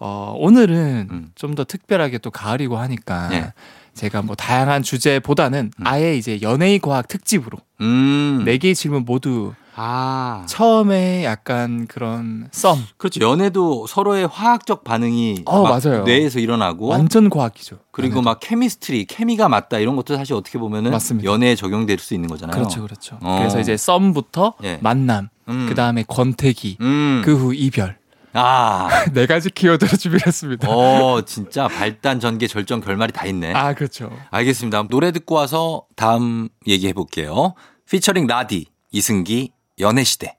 [0.00, 1.30] 어, 오늘은 음.
[1.36, 3.52] 좀더 특별하게 또 가을이고 하니까 예.
[3.94, 8.42] 제가 뭐 다양한 주제보다는 아예 이제 연예의 과학 특집으로 음.
[8.44, 10.44] 네 개의 질문 모두 아.
[10.46, 13.20] 처음에 약간 그런 썸 그렇죠.
[13.20, 16.04] 연애도 서로의 화학적 반응이 어, 막 맞아요.
[16.04, 17.78] 뇌에서 일어나고 완전 과학이죠.
[17.90, 21.30] 그리고 막 케미스트리, 케미가 맞다 이런 것도 사실 어떻게 보면은 맞습니다.
[21.30, 22.56] 연애에 적용될 수 있는 거잖아요.
[22.56, 23.18] 그렇죠, 그렇죠.
[23.22, 23.38] 어.
[23.38, 24.78] 그래서 이제 썸부터 예.
[24.80, 25.66] 만남, 음.
[25.68, 27.22] 그 다음에 권태기, 음.
[27.24, 27.96] 그후 이별
[28.34, 28.88] 아.
[29.14, 30.68] 네 가지 키워드로 준비했습니다.
[30.68, 33.52] 어, 진짜 발단 전개 절정 결말이 다 있네.
[33.54, 34.10] 아 그렇죠.
[34.30, 34.88] 알겠습니다.
[34.90, 37.54] 노래 듣고 와서 다음 얘기해 볼게요.
[37.88, 40.36] 피처링 라디, 이승기, 연애시대.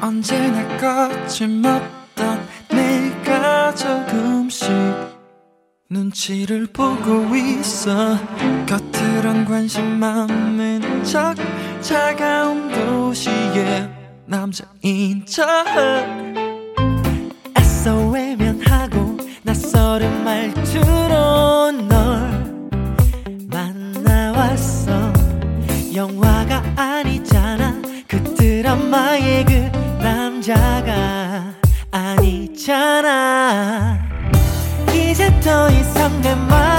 [0.00, 4.68] 언제나 거침없던 내가 조금씩
[5.88, 8.18] 눈치를 보고 있어.
[8.66, 11.36] 겉으론 관심 많은 척
[11.80, 13.88] 차가운 도시의
[14.26, 15.46] 남자인 척.
[17.56, 22.76] 애써 외면하고 낯설은 말투로 널
[23.48, 25.12] 만나왔어.
[25.94, 27.80] 영화가 아니잖아.
[27.80, 27.85] 그
[28.66, 29.52] 드라마의 그
[30.02, 31.54] 남자가
[31.92, 33.16] 아니잖아.
[34.92, 36.75] 이제 더 이상 내맘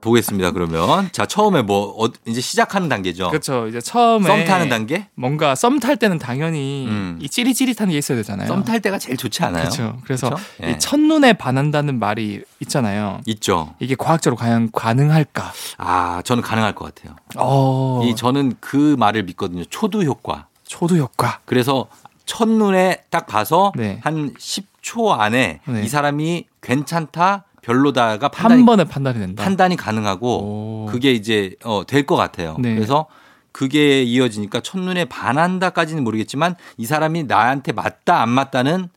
[0.00, 0.50] 보겠습니다.
[0.52, 3.28] 그러면 자 처음에 뭐 어, 이제 시작하는 단계죠.
[3.30, 3.66] 그렇죠.
[3.68, 5.06] 이제 처음에 썸 타는 단계?
[5.14, 7.18] 뭔가 썸 탈 때는 당연히 음.
[7.20, 8.48] 이 찌릿찌릿한 게 있어야 되잖아요.
[8.48, 9.64] 썸 탈 때가 제일 좋지 않아요?
[9.64, 9.96] 그렇죠.
[10.04, 10.30] 그래서?
[10.62, 10.72] 예.
[10.72, 13.20] 이 첫눈에 반한다는 말이 있잖아요.
[13.26, 13.74] 있죠.
[13.78, 15.52] 이게 과학적으로 과연 가능할까?
[15.78, 17.16] 아 저는 가능할 것 같아요.
[17.36, 19.64] 어, 이 저는 그 말을 믿거든요.
[19.66, 20.46] 초두 효과.
[20.66, 21.40] 초두 효과.
[21.44, 21.86] 그래서
[22.26, 23.98] 첫눈에 딱 봐서 네.
[24.04, 25.82] 한 10초 안에 네.
[25.82, 29.42] 이 사람이 괜찮다 별로다가 판단이 한 번에 판단이 된다.
[29.44, 30.86] 판단이 가능하고 오.
[30.90, 32.56] 그게 이제 어, 될 것 같아요.
[32.58, 32.74] 네.
[32.74, 33.06] 그래서
[33.52, 38.88] 그게 이어지니까 첫눈에 반한다까지는 모르겠지만 이 사람이 나한테 맞다 안 맞다는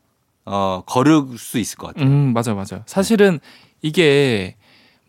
[0.45, 2.05] 어, 거를 수 있을 것 같아요.
[2.05, 2.83] 음, 맞아, 맞아.
[2.85, 3.39] 사실은
[3.81, 4.55] 이게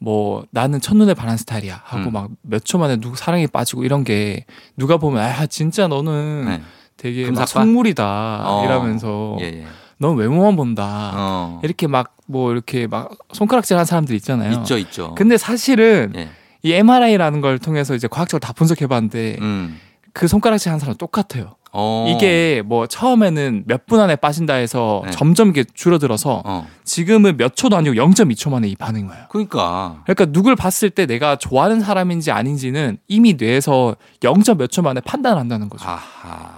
[0.01, 2.13] 뭐 나는 첫눈에 반한 스타일이야 하고 음.
[2.13, 4.45] 막몇 초 만에 누구 사랑에 빠지고 이런 게
[4.77, 6.63] 누가 보면 아 진짜 너는 네.
[6.97, 7.47] 되게 막?
[7.49, 8.65] 선물이다 어.
[8.65, 9.67] 이러면서 예, 예.
[9.99, 11.61] 넌 외모만 본다 어.
[11.63, 14.53] 이렇게 막 뭐 이렇게 막 손가락질 하는 사람들 있잖아요.
[14.61, 15.15] 있죠, 있죠.
[15.15, 16.31] 근데 사실은 예.
[16.63, 19.79] 이 MRI라는 걸 통해서 이제 과학적으로 다 분석해 봤는데 음.
[20.13, 21.57] 그 손가락질 하는 사람 똑같아요.
[21.77, 22.07] 어.
[22.09, 25.11] 이게 뭐 처음에는 몇 분 안에 빠진다 해서 네.
[25.11, 26.67] 점점 이게 줄어들어서 어.
[26.85, 29.25] 지금은 몇 초도 아니고 0.2초 만에 이 반응이 와요.
[29.29, 34.35] 그러니까 그러니까 누굴 봤을 때 내가 좋아하는 사람인지 아닌지는 이미 뇌에서 0.
[34.57, 35.87] 몇 초 만에 판단을 한다는 거죠.
[35.89, 36.51] 아하.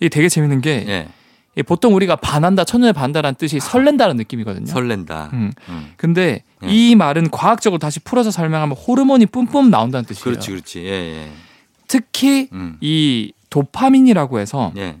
[0.00, 1.08] 이게 되게 재밌는 게 예.
[1.56, 4.66] 이 보통 우리가 반한다, 첫눈에 반다라는 뜻이 설렌다는 느낌이거든요.
[4.66, 5.30] 설렌다.
[5.32, 5.50] 음.
[5.70, 5.92] 음.
[5.96, 6.68] 근데 예.
[6.68, 10.22] 이 말은 과학적으로 다시 풀어서 설명하면 호르몬이 뿜뿜 나온다는 뜻이에요.
[10.24, 10.80] 그렇지, 그렇지.
[10.84, 11.28] 예, 예.
[11.88, 12.76] 특히 음.
[12.82, 14.98] 이 도파민이라고 해서 예.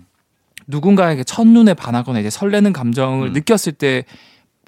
[0.66, 3.32] 누군가에게 첫눈에 반하거나 이제 설레는 감정을 음.
[3.34, 4.04] 느꼈을 때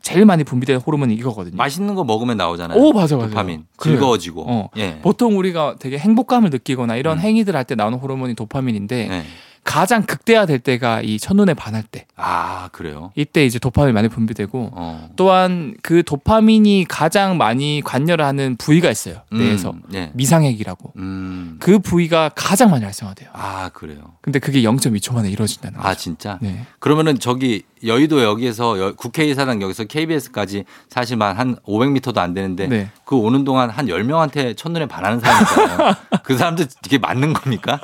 [0.02, 1.56] 제일 많이 분비되는 호르몬이 이거거든요.
[1.56, 2.78] 맛있는 거 먹으면 나오잖아요.
[2.78, 3.28] 오, 맞아, 맞아.
[3.30, 3.64] 도파민.
[3.76, 3.96] 그래요.
[3.96, 4.44] 즐거워지고.
[4.46, 4.68] 어.
[4.76, 4.98] 예.
[5.00, 7.22] 보통 우리가 되게 행복감을 느끼거나 이런 음.
[7.22, 9.24] 행위들 할 때 나오는 호르몬이 도파민인데 예.
[9.68, 12.06] 가장 극대화될 때가 이 첫눈에 반할 때.
[12.16, 13.12] 아, 그래요?
[13.14, 15.10] 이때 이제 도파민이 많이 분비되고 어.
[15.14, 19.16] 또한 그 도파민이 가장 많이 관여를 하는 부위가 있어요.
[19.34, 19.74] 음, 뇌에서.
[19.92, 20.10] 예.
[20.14, 20.94] 미상핵이라고.
[20.96, 21.56] 음.
[21.60, 23.28] 그 부위가 가장 많이 활성화돼요.
[23.34, 24.14] 아, 그래요.
[24.22, 25.86] 근데 그게 0.2초 만에 이루어진다는 거죠.
[25.86, 26.38] 아, 진짜?
[26.40, 26.64] 네.
[26.78, 32.90] 그러면은 저기 여의도 여기에서 여- 국회의사당 여기서 KBS까지 사실만 한 500m도 안 되는데 네.
[33.04, 35.94] 그 오는 동안 한 10명한테 첫눈에 반하는 사람이 있잖아요.
[36.24, 37.78] 그 사람들 이게 맞는 겁니까?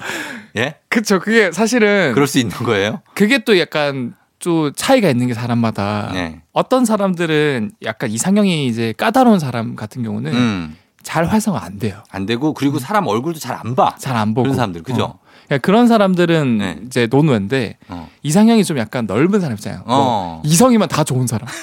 [0.57, 0.77] 예?
[0.89, 1.19] 그쵸.
[1.21, 3.01] 그게 사실은 그럴 수 있는 거예요?
[3.15, 6.43] 그게 또 약간 또 차이가 있는 게 사람마다 네.
[6.53, 10.77] 어떤 사람들은 약간 이상형이 이제 까다로운 사람 같은 경우는 음.
[11.03, 12.03] 잘 활성화 안 돼요.
[12.11, 13.95] 안 되고 그리고 사람 얼굴도 잘 안 봐.
[13.99, 15.03] 잘 안 보고 그런 사람들, 그죠?
[15.05, 15.19] 어.
[15.47, 16.79] 그러니까 그런 사람들은 네.
[16.87, 18.09] 이제 논외인데 어.
[18.23, 19.83] 이상형이 좀 약간 넓은 사람 있잖아요.
[19.87, 20.43] 뭐 어.
[20.45, 21.47] 이성이면 다 좋은 사람.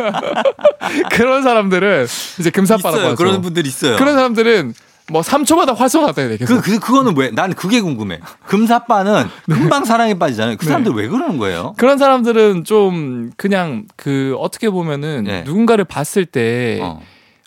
[1.10, 2.06] 그런 사람들은
[2.38, 3.04] 이제 금사빠라고.
[3.04, 3.16] 하죠.
[3.16, 3.96] 그런 분들 있어요.
[3.96, 4.74] 그런 사람들은
[5.10, 6.36] 뭐 3초마다 활성화돼야 돼.
[6.36, 6.56] 계속.
[6.56, 7.30] 그, 그, 그거는 왜?
[7.30, 8.20] 난 그게 궁금해.
[8.46, 10.56] 금사빠는 금방 사랑에 빠지잖아요.
[10.56, 10.68] 그 네.
[10.68, 11.74] 사람들 왜 그러는 거예요?
[11.76, 15.42] 그런 사람들은 좀 그냥 그 어떻게 보면은 네.
[15.44, 17.00] 누군가를 봤을 때 어.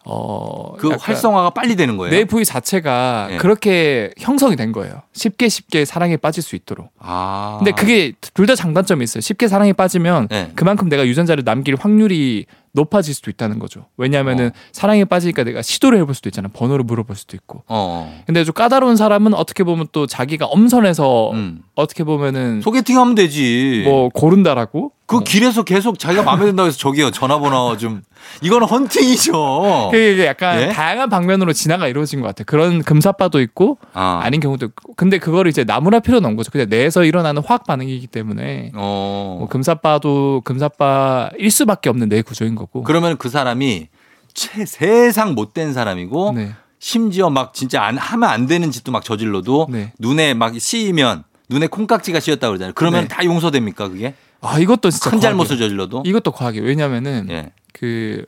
[0.06, 2.12] 어, 그 활성화가 빨리 되는 거예요.
[2.12, 3.38] 내 부위 자체가 네.
[3.38, 5.02] 그렇게 형성이 된 거예요.
[5.14, 6.90] 쉽게 쉽게 사랑에 빠질 수 있도록.
[7.00, 7.56] 아.
[7.60, 9.22] 근데 그게 둘 다 장단점이 있어요.
[9.22, 10.52] 쉽게 사랑에 빠지면 네.
[10.56, 12.46] 그만큼 내가 유전자를 남길 확률이
[12.76, 13.86] 높아질 수도 있다는 거죠.
[13.98, 14.52] 왜냐하면은 어.
[14.72, 16.50] 사랑에 빠지니까 내가 시도를 해볼 수도 있잖아.
[16.52, 17.64] 번호를 물어볼 수도 있고.
[17.68, 18.22] 어.
[18.26, 21.62] 근데 좀 까다로운 사람은 어떻게 보면 또 자기가 엄선해서 음.
[21.76, 23.84] 어떻게 보면은 소개팅 하면 되지.
[23.86, 24.92] 뭐 고른다라고.
[25.06, 25.20] 그 어.
[25.20, 28.02] 길에서 계속 자기가 마음에 든다고 해서 저기요 전화번호 좀
[28.42, 29.90] 이거는 헌팅이죠.
[29.92, 30.70] 그게 약간 예?
[30.70, 32.46] 다양한 방면으로 진화가 이루어진 것 같아요.
[32.46, 34.20] 그런 금사빠도 있고 아.
[34.24, 34.94] 아닌 경우도 있고.
[34.96, 36.52] 근데 그거를 이제 나무랄 필요는 없는 거죠.
[36.52, 39.38] 그냥 뇌에서 일어나는 화학 반응이기 때문에 어.
[39.40, 42.84] 뭐 금사빠도 금사빠일 수밖에 없는 뇌 구조인 거고.
[42.84, 43.88] 그러면 그 사람이
[44.34, 46.54] 최, 세상 못된 사람이고 네.
[46.80, 49.94] 심지어 막 진짜 안 하면 안 되는 짓도 막 저질러도 네.
[50.00, 52.74] 눈에 막 씌이면 눈에 콩깍지가 씌었다 그러잖아요.
[52.76, 53.08] 그러면 네.
[53.08, 54.16] 다 용서됩니까 그게?
[54.44, 55.30] 아 이것도 진짜 큰 과학이에요.
[55.32, 56.04] 잘못을 저질러도?
[56.06, 56.66] 이것도 과학이에요.
[56.66, 57.52] 왜냐면은 예.
[57.74, 58.26] 그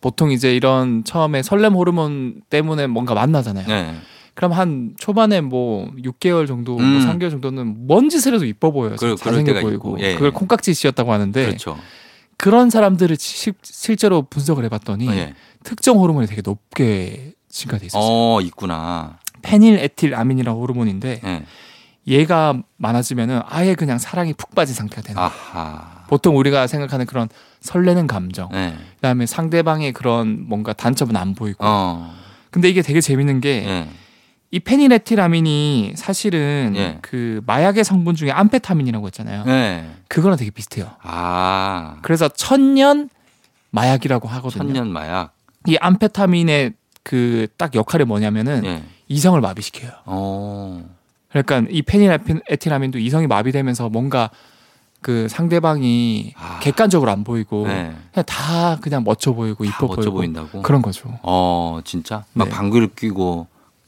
[0.00, 3.66] 보통 이제 이런 처음에 설렘 호르몬 때문에 뭔가 만나잖아요.
[3.66, 3.94] 네.
[4.34, 6.84] 그럼 한 초반에 뭐 6개월 정도, 음.
[6.84, 8.96] 뭐 3개월 정도는 뭔 짓을 해도 이뻐 보여요.
[8.98, 9.96] 그- 잘생겨 보이고.
[10.00, 10.14] 예.
[10.14, 11.78] 그걸 콩깍지 씌었다고 하는데 그렇죠.
[12.36, 15.34] 그런 사람들을 시- 실제로 분석을 해봤더니 예.
[15.64, 18.02] 특정 호르몬이 되게 높게 증가돼 있었어요.
[18.04, 19.18] 어, 있구나.
[19.40, 21.42] 페닐에틸아민이라는 호르몬인데 예.
[22.08, 25.30] 얘가 많아지면은 아예 그냥 사랑이 푹 빠진 상태가 되는 거예요.
[25.30, 26.04] 아하.
[26.08, 27.28] 보통 우리가 생각하는 그런
[27.60, 28.74] 설레는 감정, 예.
[28.96, 31.58] 그다음에 상대방의 그런 뭔가 단점은 안 보이고.
[31.66, 32.14] 어.
[32.50, 33.88] 근데 이게 되게 재밌는 게 예.
[34.52, 36.98] 이 페닐에틸아민이 사실은 예.
[37.02, 39.44] 그 마약의 성분 중에 암페타민이라고 했잖아요.
[39.48, 39.86] 예.
[40.08, 40.92] 그거랑 되게 비슷해요.
[41.02, 41.96] 아.
[42.02, 43.10] 그래서 천년
[43.70, 44.62] 마약이라고 하거든요.
[44.64, 45.32] 천년 마약.
[45.66, 48.84] 이 암페타민의 그 딱 역할이 뭐냐면은 예.
[49.08, 49.90] 이성을 마비시켜요.
[50.04, 50.84] 어.
[51.42, 54.30] 그러니까 이 페닐에틸아민도 이성이 마비되면서 뭔가
[55.00, 57.68] 그 상대방이 객관적으로 안 보이고 아.
[57.68, 57.96] 네.
[58.12, 60.62] 그냥 다 그냥 멋져 보이고 이뻐 멋져 보이고 보인다고?
[60.62, 61.18] 그런 거죠.
[61.22, 62.24] 어, 진짜?
[62.32, 62.50] 막 네.
[62.50, 63.46] 방귀를 뀌고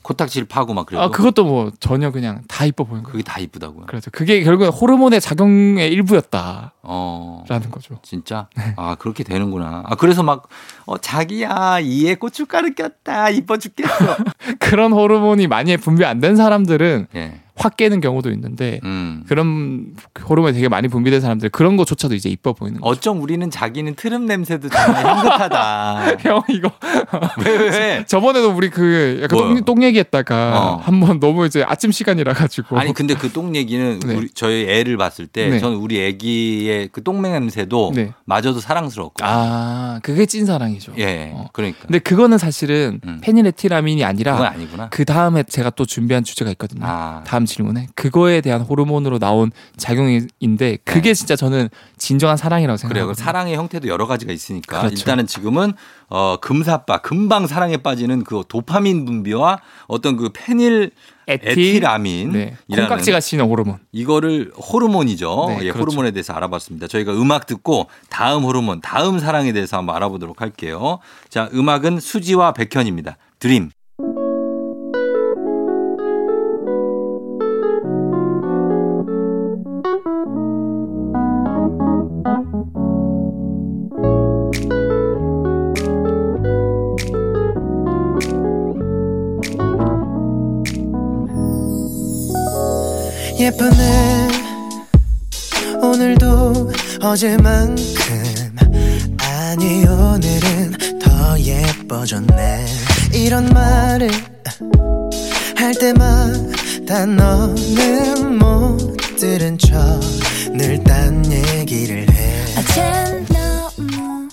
[0.09, 3.13] 코딱지를 파고 막 그래도 아 그것도 뭐 전혀 그냥 다 이뻐 보이는 거예요.
[3.13, 3.85] 그게 다 이쁘다고요.
[3.87, 4.11] 그렇죠.
[4.11, 7.45] 그게 결국엔 호르몬의 작용의 일부였다라는 어.
[7.71, 7.99] 거죠.
[8.03, 8.49] 진짜?
[8.57, 8.73] 네.
[8.77, 9.83] 아, 그렇게 되는구나.
[9.85, 10.49] 아, 그래서 막,
[10.87, 13.29] 어, 자기야, 이에 고춧가루 꼈다.
[13.31, 14.17] 이뻐 죽겠어.
[14.59, 17.41] 그런 호르몬이 많이 분비 안 된 사람들은 예.
[17.59, 19.25] 확 깨는 경우도 있는데 음.
[19.29, 19.95] 그런
[20.29, 22.91] 호르몬이 되게 많이 분비된 사람들 그런 거조차도 이제 이뻐 보이는 거죠.
[22.91, 26.17] 어쩜 우리는 자기는 트름 냄새도 정말 향긋하다.
[26.21, 26.71] 형 이거
[27.45, 28.05] 왜, 왜, 왜?
[28.07, 29.39] 저번에도 우리 그 약간?
[29.39, 30.77] 똥, 똥 얘기했다가 어.
[30.77, 34.15] 한번 너무 이제 아침 시간이라 가지고 아니, 근데 그 똥 얘기는 네.
[34.15, 35.59] 우리, 저희 애를 봤을 때 네.
[35.59, 38.13] 저는 우리 애기의 그 똥맹 냄새도 네.
[38.25, 39.15] 마저도 사랑스럽고.
[39.23, 40.93] 아 그게 찐 사랑이죠.
[40.99, 41.33] 예.
[41.35, 41.49] 어.
[41.53, 41.81] 그러니까.
[41.83, 43.19] 근데 그거는 사실은 음.
[43.23, 44.55] 페니레티라민이 아니라.
[44.91, 46.81] 그 다음에 제가 또 준비한 주제가 있거든요.
[46.85, 47.23] 아.
[47.27, 52.89] 다음 질문에 그거에 대한 호르몬으로 나온 작용인데 그게 진짜 저는 진정한 사랑이라고 네.
[52.89, 53.03] 그래요.
[53.03, 53.09] 생각해요.
[53.09, 54.95] 그 사랑의 형태도 여러 가지가 있으니까 그렇죠.
[54.95, 55.73] 일단은 지금은
[56.09, 60.93] 어 금사빠 금방 사랑에 빠지는 그 도파민 분비와 어떤 그 페닐
[61.27, 62.57] 에티 라민 네.
[62.71, 63.79] 콩깍지가 씌는 호르몬.
[63.93, 65.47] 이거를 호르몬이죠.
[65.49, 65.79] 네, 예, 그렇죠.
[65.81, 66.87] 호르몬에 대해서 알아봤습니다.
[66.87, 71.01] 저희가 음악 듣고 다음 호르몬, 다음 사랑에 대해서 한번 알아보도록 할게요.
[71.29, 73.19] 자, 음악은 수지와 백현입니다.
[73.41, 73.71] 드림.
[93.49, 94.29] 예쁘네
[95.81, 96.71] 오늘도
[97.01, 97.77] 어제만큼
[99.23, 102.67] 아니 오늘은 더 예뻐졌네
[103.15, 104.11] 이런 말을
[105.57, 109.73] 할 때마다 너는 못 들은 척
[110.53, 114.29] 늘 딴 얘기를 해 어젠 너무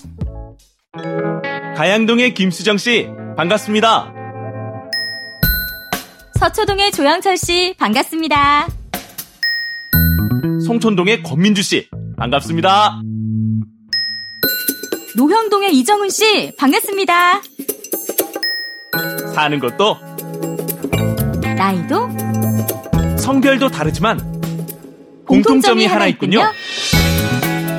[1.74, 3.08] 가양동의 김수정 씨
[3.38, 4.12] 반갑습니다.
[6.38, 8.68] 서초동의 조영철 씨 반갑습니다.
[10.66, 11.88] 송촌동의 권민주 씨
[12.18, 13.00] 반갑습니다.
[15.16, 17.40] 노형동의 이정훈 씨 반갑습니다.
[19.32, 19.96] 사는 것도
[21.56, 24.18] 나이도 성별도 다르지만
[25.26, 26.42] 공통점이 하나 있군요.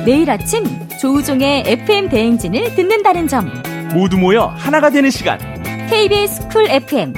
[0.06, 0.64] 매일 아침
[0.98, 3.52] 조우종의 FM 대행진을 듣는다는 점.
[3.92, 5.38] 모두 모여 하나가 되는 시간.
[5.90, 7.12] KBS Cool FM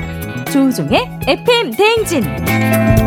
[0.52, 2.99] 조우종의 FM 대행진.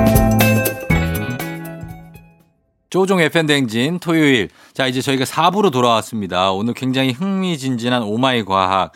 [2.94, 4.50] 조우종 FM 대행진 토요일.
[4.76, 6.52] 자, 이제 저희가 4부로 돌아왔습니다.
[6.52, 8.92] 오늘 굉장히 흥미진진한 oh my 과학.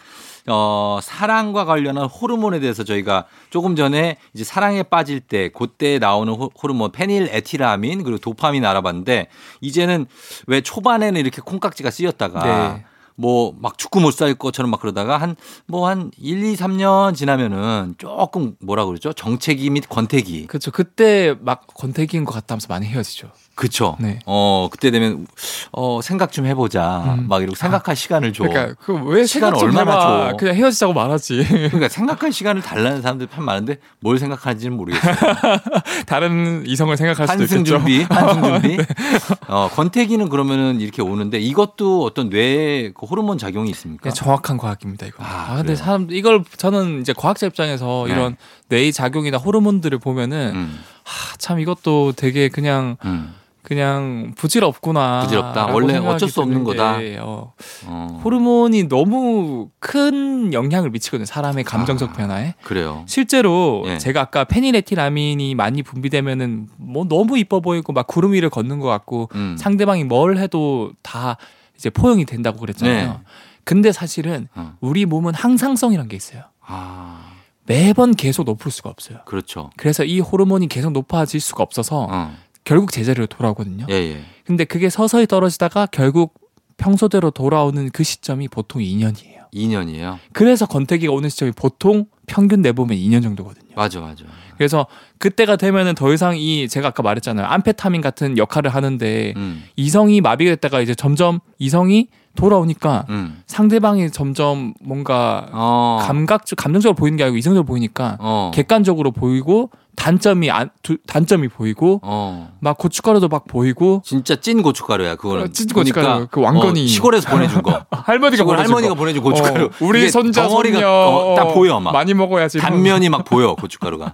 [0.46, 6.52] 어, 사랑과 관련한 호르몬에 대해서 저희가 조금 전에 이제 사랑에 빠질 때 그때 나오는 호-
[6.62, 9.30] 호르몬 페닐에틸아민 그리고 도파민 알아봤는데
[9.62, 10.06] 이제는
[10.46, 12.44] 왜 초반에는 이렇게 콩깍지가 쓰였다가
[12.76, 12.86] 네.
[13.16, 15.36] 뭐막 죽고 못 살 것처럼 막 그러다가 한
[15.66, 19.12] 뭐한 1, 2, 3년 지나면은 조금 뭐라 그러죠?
[19.12, 20.46] 정체기 및 권태기.
[20.46, 20.70] 그렇죠.
[20.70, 23.32] 그때 막 권태기인 것 같다 하면서 많이 헤어지죠.
[23.58, 23.98] 그쵸.
[24.00, 24.20] 네.
[24.28, 25.26] 어, 그때 되면,
[25.72, 27.16] 어, 생각 좀 해보자.
[27.18, 27.26] 음.
[27.28, 28.44] 막 이러고 생각할 시간을 줘.
[28.44, 30.30] 그러니까 그왜 시간 얼마나 해봐.
[30.30, 30.38] 줘.
[30.38, 31.44] 그냥 헤어지자고 말하지.
[31.50, 35.16] 그러니까 생각할 시간을 달라는 사람들이 참 많은데 뭘 생각하는지는 모르겠어요.
[36.06, 37.64] 다른 이성을 생각할 수도 있겠죠.
[37.64, 38.78] 준비, 환승 준비.
[38.78, 38.86] 네.
[39.50, 44.04] 어, 권태기는 그러면은 이렇게 오는데 이것도 어떤 뇌에 그 호르몬 작용이 있습니까?
[44.04, 45.24] 그냥 정확한 과학입니다 이거.
[45.24, 45.76] 아, 아, 근데?
[45.76, 48.14] 사람 이걸 저는 이제 과학자 입장에서 네.
[48.14, 48.38] 이런
[48.70, 53.34] 뇌의 작용이나 호르몬들을 보면은 음, 아, 참 이것도 되게 그냥 음.
[53.68, 55.24] 그냥 부질없구나.
[55.24, 55.66] 부질없다.
[55.74, 57.00] 원래 어쩔 수 없는 거다.
[57.20, 57.52] 어,
[57.86, 61.26] 어, 호르몬이 너무 큰 영향을 미치거든요.
[61.26, 62.14] 사람의 감정적 아.
[62.14, 62.54] 변화에.
[62.64, 63.04] 그래요.
[63.08, 63.98] 실제로 예.
[63.98, 69.28] 제가 아까 페니레티라민이 많이 분비되면은 뭐 너무 이뻐 보이고 막 구름 위를 걷는 것 같고
[69.36, 69.58] 음.
[69.60, 71.36] 상대방이 뭘 해도 다
[71.76, 73.08] 이제 포용이 된다고 그랬잖아요.
[73.10, 73.20] 네.
[73.66, 74.76] 근데 사실은 어.
[74.80, 76.44] 우리 몸은 항상성이란 게 있어요.
[76.66, 77.34] 아,
[77.66, 79.20] 매번 계속 높을 수가 없어요.
[79.26, 79.72] 그렇죠.
[79.76, 82.34] 그래서 이 호르몬이 계속 높아질 수가 없어서 어,
[82.68, 83.86] 결국 제자리로 돌아오거든요.
[83.90, 84.22] 예, 예.
[84.46, 86.34] 근데 그게 서서히 떨어지다가 결국
[86.76, 89.50] 평소대로 돌아오는 그 시점이 보통 2년이에요.
[89.54, 90.18] 2년이에요.
[90.34, 93.72] 그래서 권태기가 오는 시점이 보통 평균 내보면 2년 정도거든요.
[93.74, 94.26] 맞아, 맞아.
[94.58, 94.86] 그래서
[95.18, 97.46] 그때가 되면은 더 이상 이 제가 아까 말했잖아요.
[97.48, 103.42] 암페타민 같은 역할을 하는데 음, 이성이 마비가 됐다가 이제 점점 이성이 돌아오니까 음.
[103.48, 108.52] 상대방이 점점 뭔가 어, 감각 감정적으로 보이는 게 아니고 이성적으로 보이니까 어.
[108.54, 112.52] 객관적으로 보이고 단점이 안, 두- 단점이 보이고 어.
[112.62, 115.44] 막 고춧가루도 막 보이고 진짜 찐 고춧가루야 그거는.
[115.44, 116.84] 어, 찐 고춧가루, 그 왕건이.
[116.84, 117.84] 어, 시골에서 보내준 거.
[117.92, 119.00] 할머니가 시골 보내준 할머니가 거.
[119.00, 119.66] 보내준 고춧가루.
[119.66, 121.92] 어, 우리 손자 덩어리가 어, 딱 보여 막.
[121.92, 122.60] 많이 먹어야지.
[122.60, 124.14] 단면이 막 보여 고춧가루가.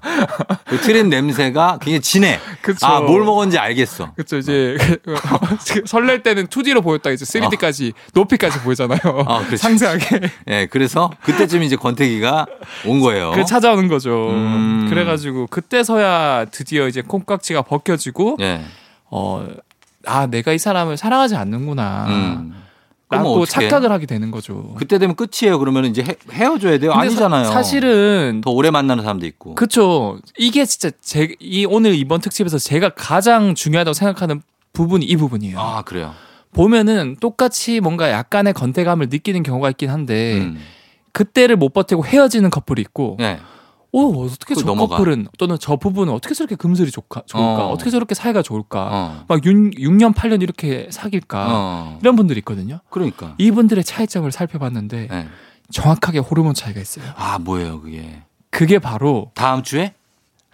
[0.65, 2.39] 그 트린 냄새가 굉장히 진해.
[2.61, 2.88] 그쵸.
[2.88, 4.13] 아뭘 먹었는지 알겠어.
[4.15, 4.77] 그쵸 이제
[5.86, 8.99] 설렐 때는 2D로 보였다 이제 3D까지 높이까지 보이잖아요.
[9.27, 9.43] 아.
[9.55, 10.21] 상세하게.
[10.47, 12.45] 예, 그래서 그때쯤 이제 권태기가
[12.88, 13.31] 온 거예요.
[13.31, 14.29] 그래 찾아오는 거죠.
[14.29, 14.88] 음.
[14.89, 18.61] 그래가지고 그때 서야 드디어 이제 콩깍지가 벗겨지고 예.
[19.09, 19.47] 어,
[20.05, 22.05] 아 내가 이 사람을 사랑하지 않는구나.
[22.09, 22.53] 음.
[23.09, 23.45] 라고?
[23.45, 24.74] 착각을 하게 되는 거죠.
[24.78, 25.59] 그때 되면 끝이에요.
[25.59, 26.93] 그러면 이제 헤, 헤어져야 돼요.
[26.93, 27.45] 아니잖아요.
[27.45, 29.55] 사, 실은 더 오래 만나는 사람도 있고.
[29.55, 30.19] 그쵸.
[30.38, 34.41] 이게 진짜 제, 이 오늘 이번 특집에서 제가 가장 중요하다고 생각하는
[34.74, 35.59] 부분이 이 부분이에요.
[35.59, 36.13] 아 그래요.
[36.53, 40.59] 보면은 똑같이 뭔가 약간의 건태감을 느끼는 경우가 있긴 한데 음.
[41.11, 43.39] 그때를 못 버티고 헤어지는 커플이 있고 네.
[43.95, 44.97] 오 어떻게 저 넘어가.
[44.97, 47.71] 커플은 또는 저 부부는 어떻게 저렇게 금슬이 좋까, 좋을까 어.
[47.73, 47.77] 어.
[47.77, 49.25] 떻게 저렇게 사이가 좋을까 어.
[49.27, 51.99] 막 6, 6년 8년 이렇게 사귈까 어.
[52.01, 53.35] 이런 분들이 있거든요 그러니까.
[53.37, 55.27] 이분들의 차이점을 살펴봤는데 네.
[55.71, 58.23] 정확하게 호르몬 차이가 있어요 아 뭐예요 그게?
[58.49, 59.93] 그게 바로 다음 주에?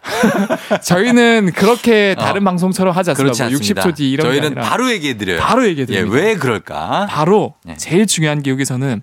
[0.84, 2.22] 저희는 그렇게 어.
[2.22, 3.82] 다른 방송처럼 하지 않습니다 뭐 않습니다.
[3.84, 5.40] 60초 뒤 이런 게 저희는 바로 얘기해 드려요.
[5.40, 7.08] 바로 얘기해 예, 드립니다 왜 그럴까?
[7.10, 7.76] 바로 네.
[7.78, 9.02] 제일 중요한 게 여기서는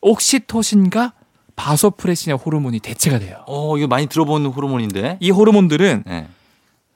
[0.00, 1.12] 옥시토신과
[1.56, 3.38] 바소프레신의 호르몬이 대체가 돼요.
[3.46, 5.18] 어 이거 많이 들어본 호르몬인데.
[5.20, 6.28] 이 호르몬들은 네.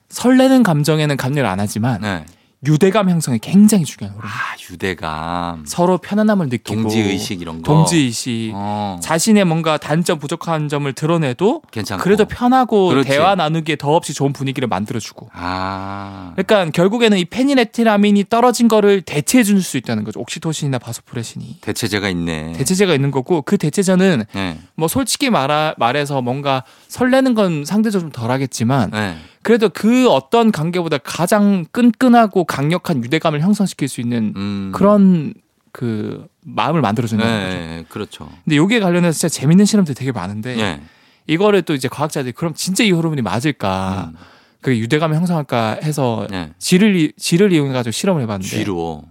[0.08, 2.24] 설레는 감정에는 감려를 안 하지만 네.
[2.66, 4.30] 유대감 형성에 굉장히 중요한 호르몬.
[4.30, 7.62] 아 유대감, 서로 편안함을 느끼고 동지 의식 이런 거.
[7.62, 8.98] 동지 의식, 어.
[9.02, 12.02] 자신의 뭔가 단점 부족한 점을 드러내도 괜찮고.
[12.02, 13.08] 그래도 편하고 그렇지.
[13.08, 15.28] 대화 나누기에 더없이 좋은 분위기를 만들어 주고.
[15.32, 16.32] 아.
[16.34, 20.20] 그러니까 결국에는 이 페니레티라민이 떨어진 거를 대체해 줄 수 있다는 거죠.
[20.20, 21.58] 옥시토신이나 바소프레신이.
[21.60, 22.52] 대체제가 있네.
[22.52, 24.58] 대체제가 있는 거고 그 대체제는 네.
[24.76, 29.16] 뭐 솔직히 말하, 말해서 뭔가 설레는 건 상대적으로 좀 덜하겠지만 네.
[29.46, 34.72] 그래도 그 어떤 관계보다 가장 끈끈하고 강력한 유대감을 형성시킬 수 있는 음.
[34.74, 35.34] 그런
[35.70, 37.56] 그 마음을 만들어준다는 네, 거죠.
[37.56, 38.30] 네, 그렇죠.
[38.42, 40.80] 근데 여기에 관련해서 진짜 재밌는 실험들이 되게 많은데 네.
[41.28, 44.10] 이거를 또 이제 과학자들이 그럼 진짜 이 호르몬이 맞을까?
[44.10, 44.16] 음.
[44.62, 46.50] 그게 유대감을 형성할까 해서 네.
[46.58, 49.04] 쥐를 이- 쥐를 이용해 가지고 실험을 해봤는데 쥐로.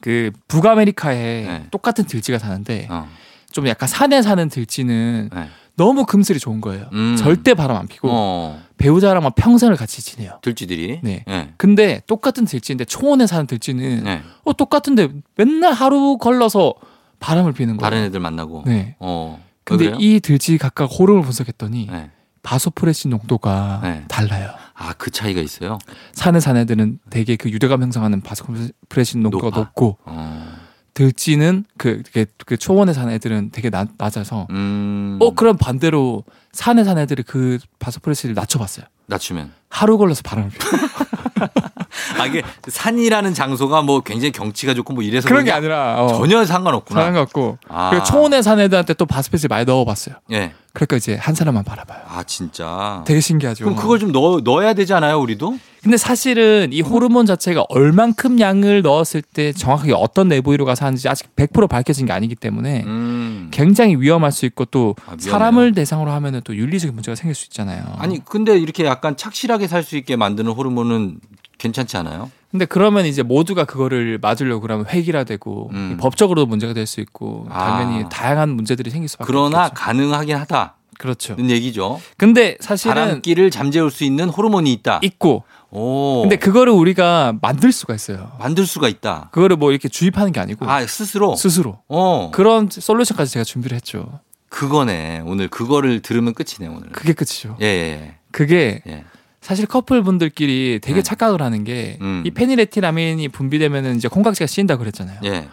[0.00, 1.66] 그 북아메리카에 네.
[1.70, 3.06] 똑같은 들쥐가 사는데 어.
[3.52, 5.48] 좀 약간 산에 사는 들쥐는 네.
[5.76, 6.88] 너무 금슬이 좋은 거예요.
[6.92, 7.16] 음.
[7.16, 8.60] 절대 바람 안 피고 어.
[8.78, 10.38] 배우자랑만 평생을 같이 지내요.
[10.42, 11.00] 들쥐들이.
[11.02, 11.24] 네.
[11.26, 11.54] 네.
[11.56, 14.22] 근데 똑같은 들쥐인데 초원에 사는 들쥐는 네.
[14.44, 16.74] 어 똑같은데 맨날 하루 걸러서
[17.18, 17.90] 바람을 피는 거예요.
[17.90, 18.64] 다른 애들 만나고.
[18.66, 18.96] 네.
[19.00, 19.42] 어.
[19.64, 19.98] 근데 그래요?
[19.98, 22.10] 이 들쥐 각각 호르몬을 분석했더니 네.
[22.42, 24.04] 바소프레신 농도가 네.
[24.08, 24.50] 달라요.
[24.74, 25.78] 아, 그 차이가 있어요?
[26.12, 29.58] 산에 사는 애들은 되게 그 유대감 형성하는 바소프레신 농도가 높아?
[29.60, 30.53] 높고 어.
[30.94, 35.18] 들쥐는 그, 그, 그 초원에 사는 애들은 되게 낮, 낮아서 음.
[35.20, 38.86] 어 그럼 반대로 산에 사는 애들이 그 바소프레신을 낮춰봤어요.
[39.06, 39.52] 낮추면.
[39.74, 40.50] 하루 걸려서 바람을.
[42.18, 46.44] 아, 이게 산이라는 장소가 뭐 굉장히 경치가 좋고 뭐 이래서 그런 게 아니라 어, 전혀
[46.44, 47.02] 상관없구나.
[47.02, 47.90] 상관없고 아.
[47.90, 50.14] 그리고 초원에 사는 애들한테 또 바소프레신 많이 넣어봤어요.
[50.30, 50.52] 예.
[50.74, 52.00] 그러니까 이제 한 사람만 바라봐요.
[52.08, 53.04] 아, 진짜.
[53.06, 53.64] 되게 신기하죠.
[53.64, 55.56] 그럼 그걸 좀 넣어, 넣어야 되지 않아요, 우리도?
[55.84, 61.68] 근데 사실은 이 호르몬 자체가 얼만큼 양을 넣었을 때 정확하게 어떤 내부위로가 사는지 아직 100%
[61.68, 63.50] 밝혀진 게 아니기 때문에 음.
[63.52, 65.14] 굉장히 위험할 수 있고 또 아?
[65.16, 67.84] 사람을 대상으로 하면은 또 윤리적인 문제가 생길 수 있잖아요.
[67.98, 71.20] 아니, 근데 이렇게 약간 착실하게 살 수 있게 만드는 호르몬은
[71.58, 72.30] 괜찮지 않아요?
[72.50, 75.96] 근데 그러면 이제 모두가 그거를 맞으려고 그러면 획일화되고 음.
[76.00, 78.08] 법적으로도 문제가 될 수 있고 당연히 아.
[78.08, 79.74] 다양한 문제들이 생길 수밖에 그러나 없겠죠.
[79.74, 81.36] 가능하긴 하다는 그렇죠.
[81.40, 82.00] 얘기죠.
[82.16, 85.00] 근데 사실은 바람기를 잠재울 수 있는 호르몬이 있다.
[85.02, 86.20] 있고 오.
[86.22, 88.30] 근데 그거를 우리가 만들 수가 있어요.
[88.38, 89.30] 만들 수가 있다.
[89.32, 91.34] 그거를 뭐 이렇게 주입하는 게 아니고 아, 스스로?
[91.34, 92.30] 스스로 어.
[92.32, 94.20] 그런 솔루션까지 제가 준비를 했죠.
[94.48, 95.22] 그거네.
[95.26, 96.90] 오늘 그거를 들으면 끝이네, 오늘.
[96.92, 97.56] 그게 끝이죠.
[97.60, 99.04] 예, 예, 그게 예.
[99.44, 99.46] 예.
[99.46, 101.02] 사실 커플분들끼리 되게 네.
[101.02, 102.24] 착각을 하는 게이 음.
[102.34, 105.20] 페니레티라민이 분비되면은 이제 콩깍지가 씌인다 그랬잖아요.
[105.24, 105.48] 예.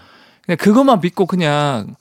[0.46, 1.96] 그냥 그것만 믿고 그냥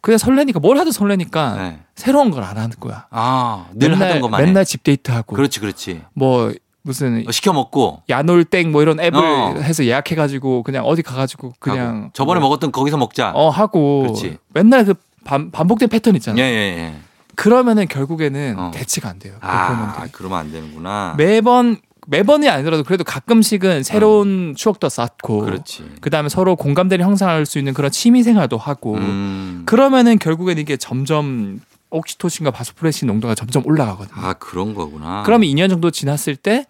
[0.00, 1.78] 그냥 설레니까 뭘 하든 설레니까 네.
[1.94, 3.06] 새로운 걸 안 하는 거야.
[3.10, 4.46] 아, 늘 맨날, 하던 것만 해.
[4.46, 6.02] 맨날 집 데이트 하고 그렇지, 그렇지.
[6.14, 8.02] 뭐 무슨 어, 시켜 먹고.
[8.08, 9.54] 야놀땡 뭐 이런 앱을 어.
[9.60, 12.10] 해서 예약해 가지고 그냥 어디 가 가지고 그냥 하고.
[12.14, 13.30] 저번에 뭐, 먹었던 거기서 먹자.
[13.34, 14.38] 어 하고 그렇지.
[14.54, 14.94] 맨날 그
[15.24, 16.36] 반, 반복된 패턴 있잖아.
[16.38, 16.94] 예, 요 예, 예.
[17.34, 18.70] 그러면은 결국에는 어.
[18.72, 19.34] 대치가 안 돼요.
[19.40, 20.06] 그 아.
[20.12, 21.14] 그러면 안 되는구나.
[21.16, 25.44] 매번 매번이 아니더라도 그래도 가끔씩은 새로운 추억도 쌓고 어.
[25.44, 25.88] 그렇지.
[26.00, 29.62] 그다음에 서로 공감대를 형성할 수 있는 그런 취미 생활도 하고 음.
[29.66, 31.60] 그러면은 결국엔 이게 점점
[31.90, 34.26] 옥시토신과 바소프레신 농도가 점점 올라가거든요.
[34.26, 35.22] 아, 그런 거구나.
[35.24, 36.64] 그러면 2년 정도 지났을 때이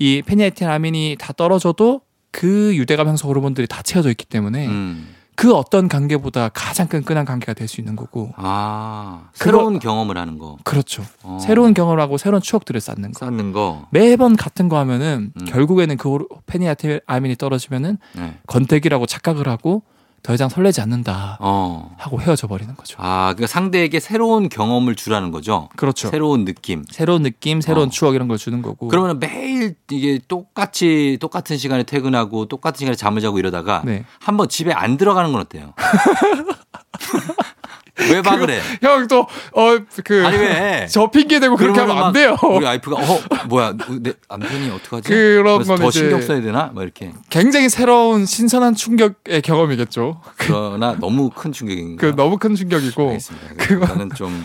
[0.00, 0.22] 예.
[0.22, 2.00] 페니에틸아민이 다 떨어져도
[2.30, 5.14] 그 유대감 형성 호르몬들이 다 채워져 있기 때문에 음.
[5.34, 8.32] 그 어떤 관계보다 가장 끈끈한 관계가 될 수 있는 거고.
[8.36, 10.58] 아, 그거- 새로운 경험을 하는 거.
[10.64, 11.02] 그렇죠.
[11.22, 11.38] 어.
[11.40, 13.18] 새로운 경험을 하고 새로운 추억들을 쌓는 거.
[13.18, 13.86] 쌓는 거.
[13.90, 15.44] 매번 같은 거 하면은 음.
[15.46, 18.38] 결국에는 그 호르- 페니아밀이 떨어지면은 네.
[18.46, 19.82] 건태기라고 착각을 하고
[20.22, 21.94] 더 이상 설레지 않는다 어.
[21.98, 22.96] 하고 헤어져 버리는 거죠.
[23.00, 25.68] 아, 그러니까 상대에게 새로운 경험을 주라는 거죠.
[25.76, 26.08] 그렇죠.
[26.10, 26.84] 새로운 느낌.
[26.88, 27.90] 새로운 느낌, 새로운 어.
[27.90, 28.86] 추억 이런 걸 주는 거고.
[28.86, 34.04] 그러면 매일 이게 똑같이 똑같은 시간에 퇴근하고 똑같은 시간에 잠을 자고 이러다가 네.
[34.20, 35.74] 한번 집에 안 들어가는 건 어때요?
[38.10, 38.60] 외박을 해.
[38.82, 40.86] 형 또 어 그 아니 왜?
[40.90, 42.36] 저 핑계 대고 그렇게 하면 안막 돼요.
[42.42, 45.08] 우리 와이프가 어 뭐야 내 남편이 어떡하지?
[45.08, 46.70] 그런 더 신경 써야 되나?
[46.72, 47.12] 뭐 이렇게.
[47.30, 50.20] 굉장히 새로운 신선한 충격의 경험이겠죠.
[50.36, 52.16] 그러나 너무 큰 충격인 그 거.
[52.16, 53.46] 너무 큰 충격이고 알겠습니다.
[53.58, 54.44] 그거- 그거는 좀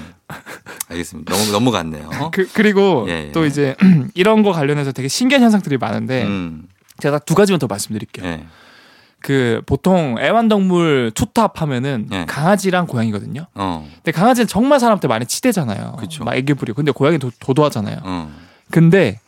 [0.89, 1.33] 알겠습니다.
[1.33, 2.09] 너무 너무 같네요.
[2.33, 3.31] 그, 그리고 예, 예.
[3.31, 3.75] 또 이제
[4.13, 6.63] 이런 거 관련해서 되게 신기한 현상들이 많은데 음.
[6.99, 8.25] 제가 딱두 가지만 더 말씀드릴게요.
[8.25, 8.45] 예.
[9.21, 12.25] 그 보통 애완동물 투탑 하면은 예.
[12.25, 13.47] 강아지랑 고양이거든요.
[13.55, 13.87] 어.
[13.95, 15.97] 근데 강아지는 정말 사람한테 많이 치대잖아요.
[15.99, 16.23] 그쵸.
[16.23, 16.75] 막 애기 부리고.
[16.77, 17.97] 근데 고양이는 도, 도도하잖아요.
[18.03, 18.31] 어.
[18.71, 19.19] 근데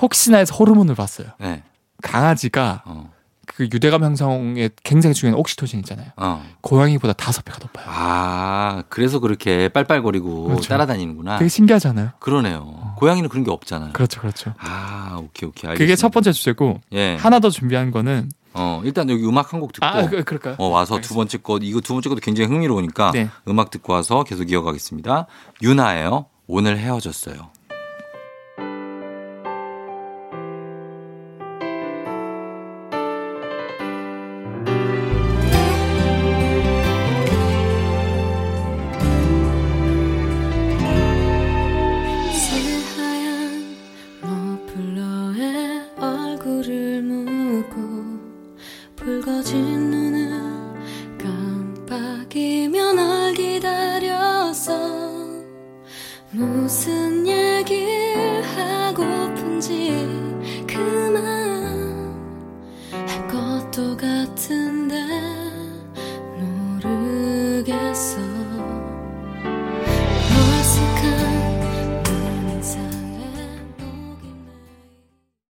[0.00, 1.28] 혹시나 해서 호르몬을 봤어요.
[1.38, 1.62] 네.
[2.02, 3.10] 강아지가 어.
[3.56, 6.08] 그 유대감 형성에 굉장히 중요한 옥시토신 있잖아요.
[6.16, 6.42] 어.
[6.62, 7.86] 고양이보다 다섯 배가 높아요.
[7.88, 10.68] 아, 그래서 그렇게 빨빨거리고 그렇죠.
[10.68, 11.38] 따라다니는구나.
[11.38, 12.10] 되게 신기하잖아요.
[12.18, 12.94] 그러네요.
[12.96, 13.92] 고양이는 그런 게 없잖아요.
[13.92, 14.54] 그렇죠, 그렇죠.
[14.58, 15.68] 아, 오케이, 오케이.
[15.70, 15.74] 알겠습니다.
[15.78, 17.16] 그게 첫 번째 주제고 예.
[17.16, 20.54] 하나 더 준비한 거는 어, 일단 여기 음악 한 곡 듣고 아 그?
[20.58, 23.28] 어, 와서 두 번째 것 이거 두 번째 것도 굉장히 흥미로우니까 네.
[23.48, 25.26] 음악 듣고 와서 계속 이어가겠습니다.
[25.62, 26.26] 유나예요.
[26.46, 27.50] 오늘 헤어졌어요.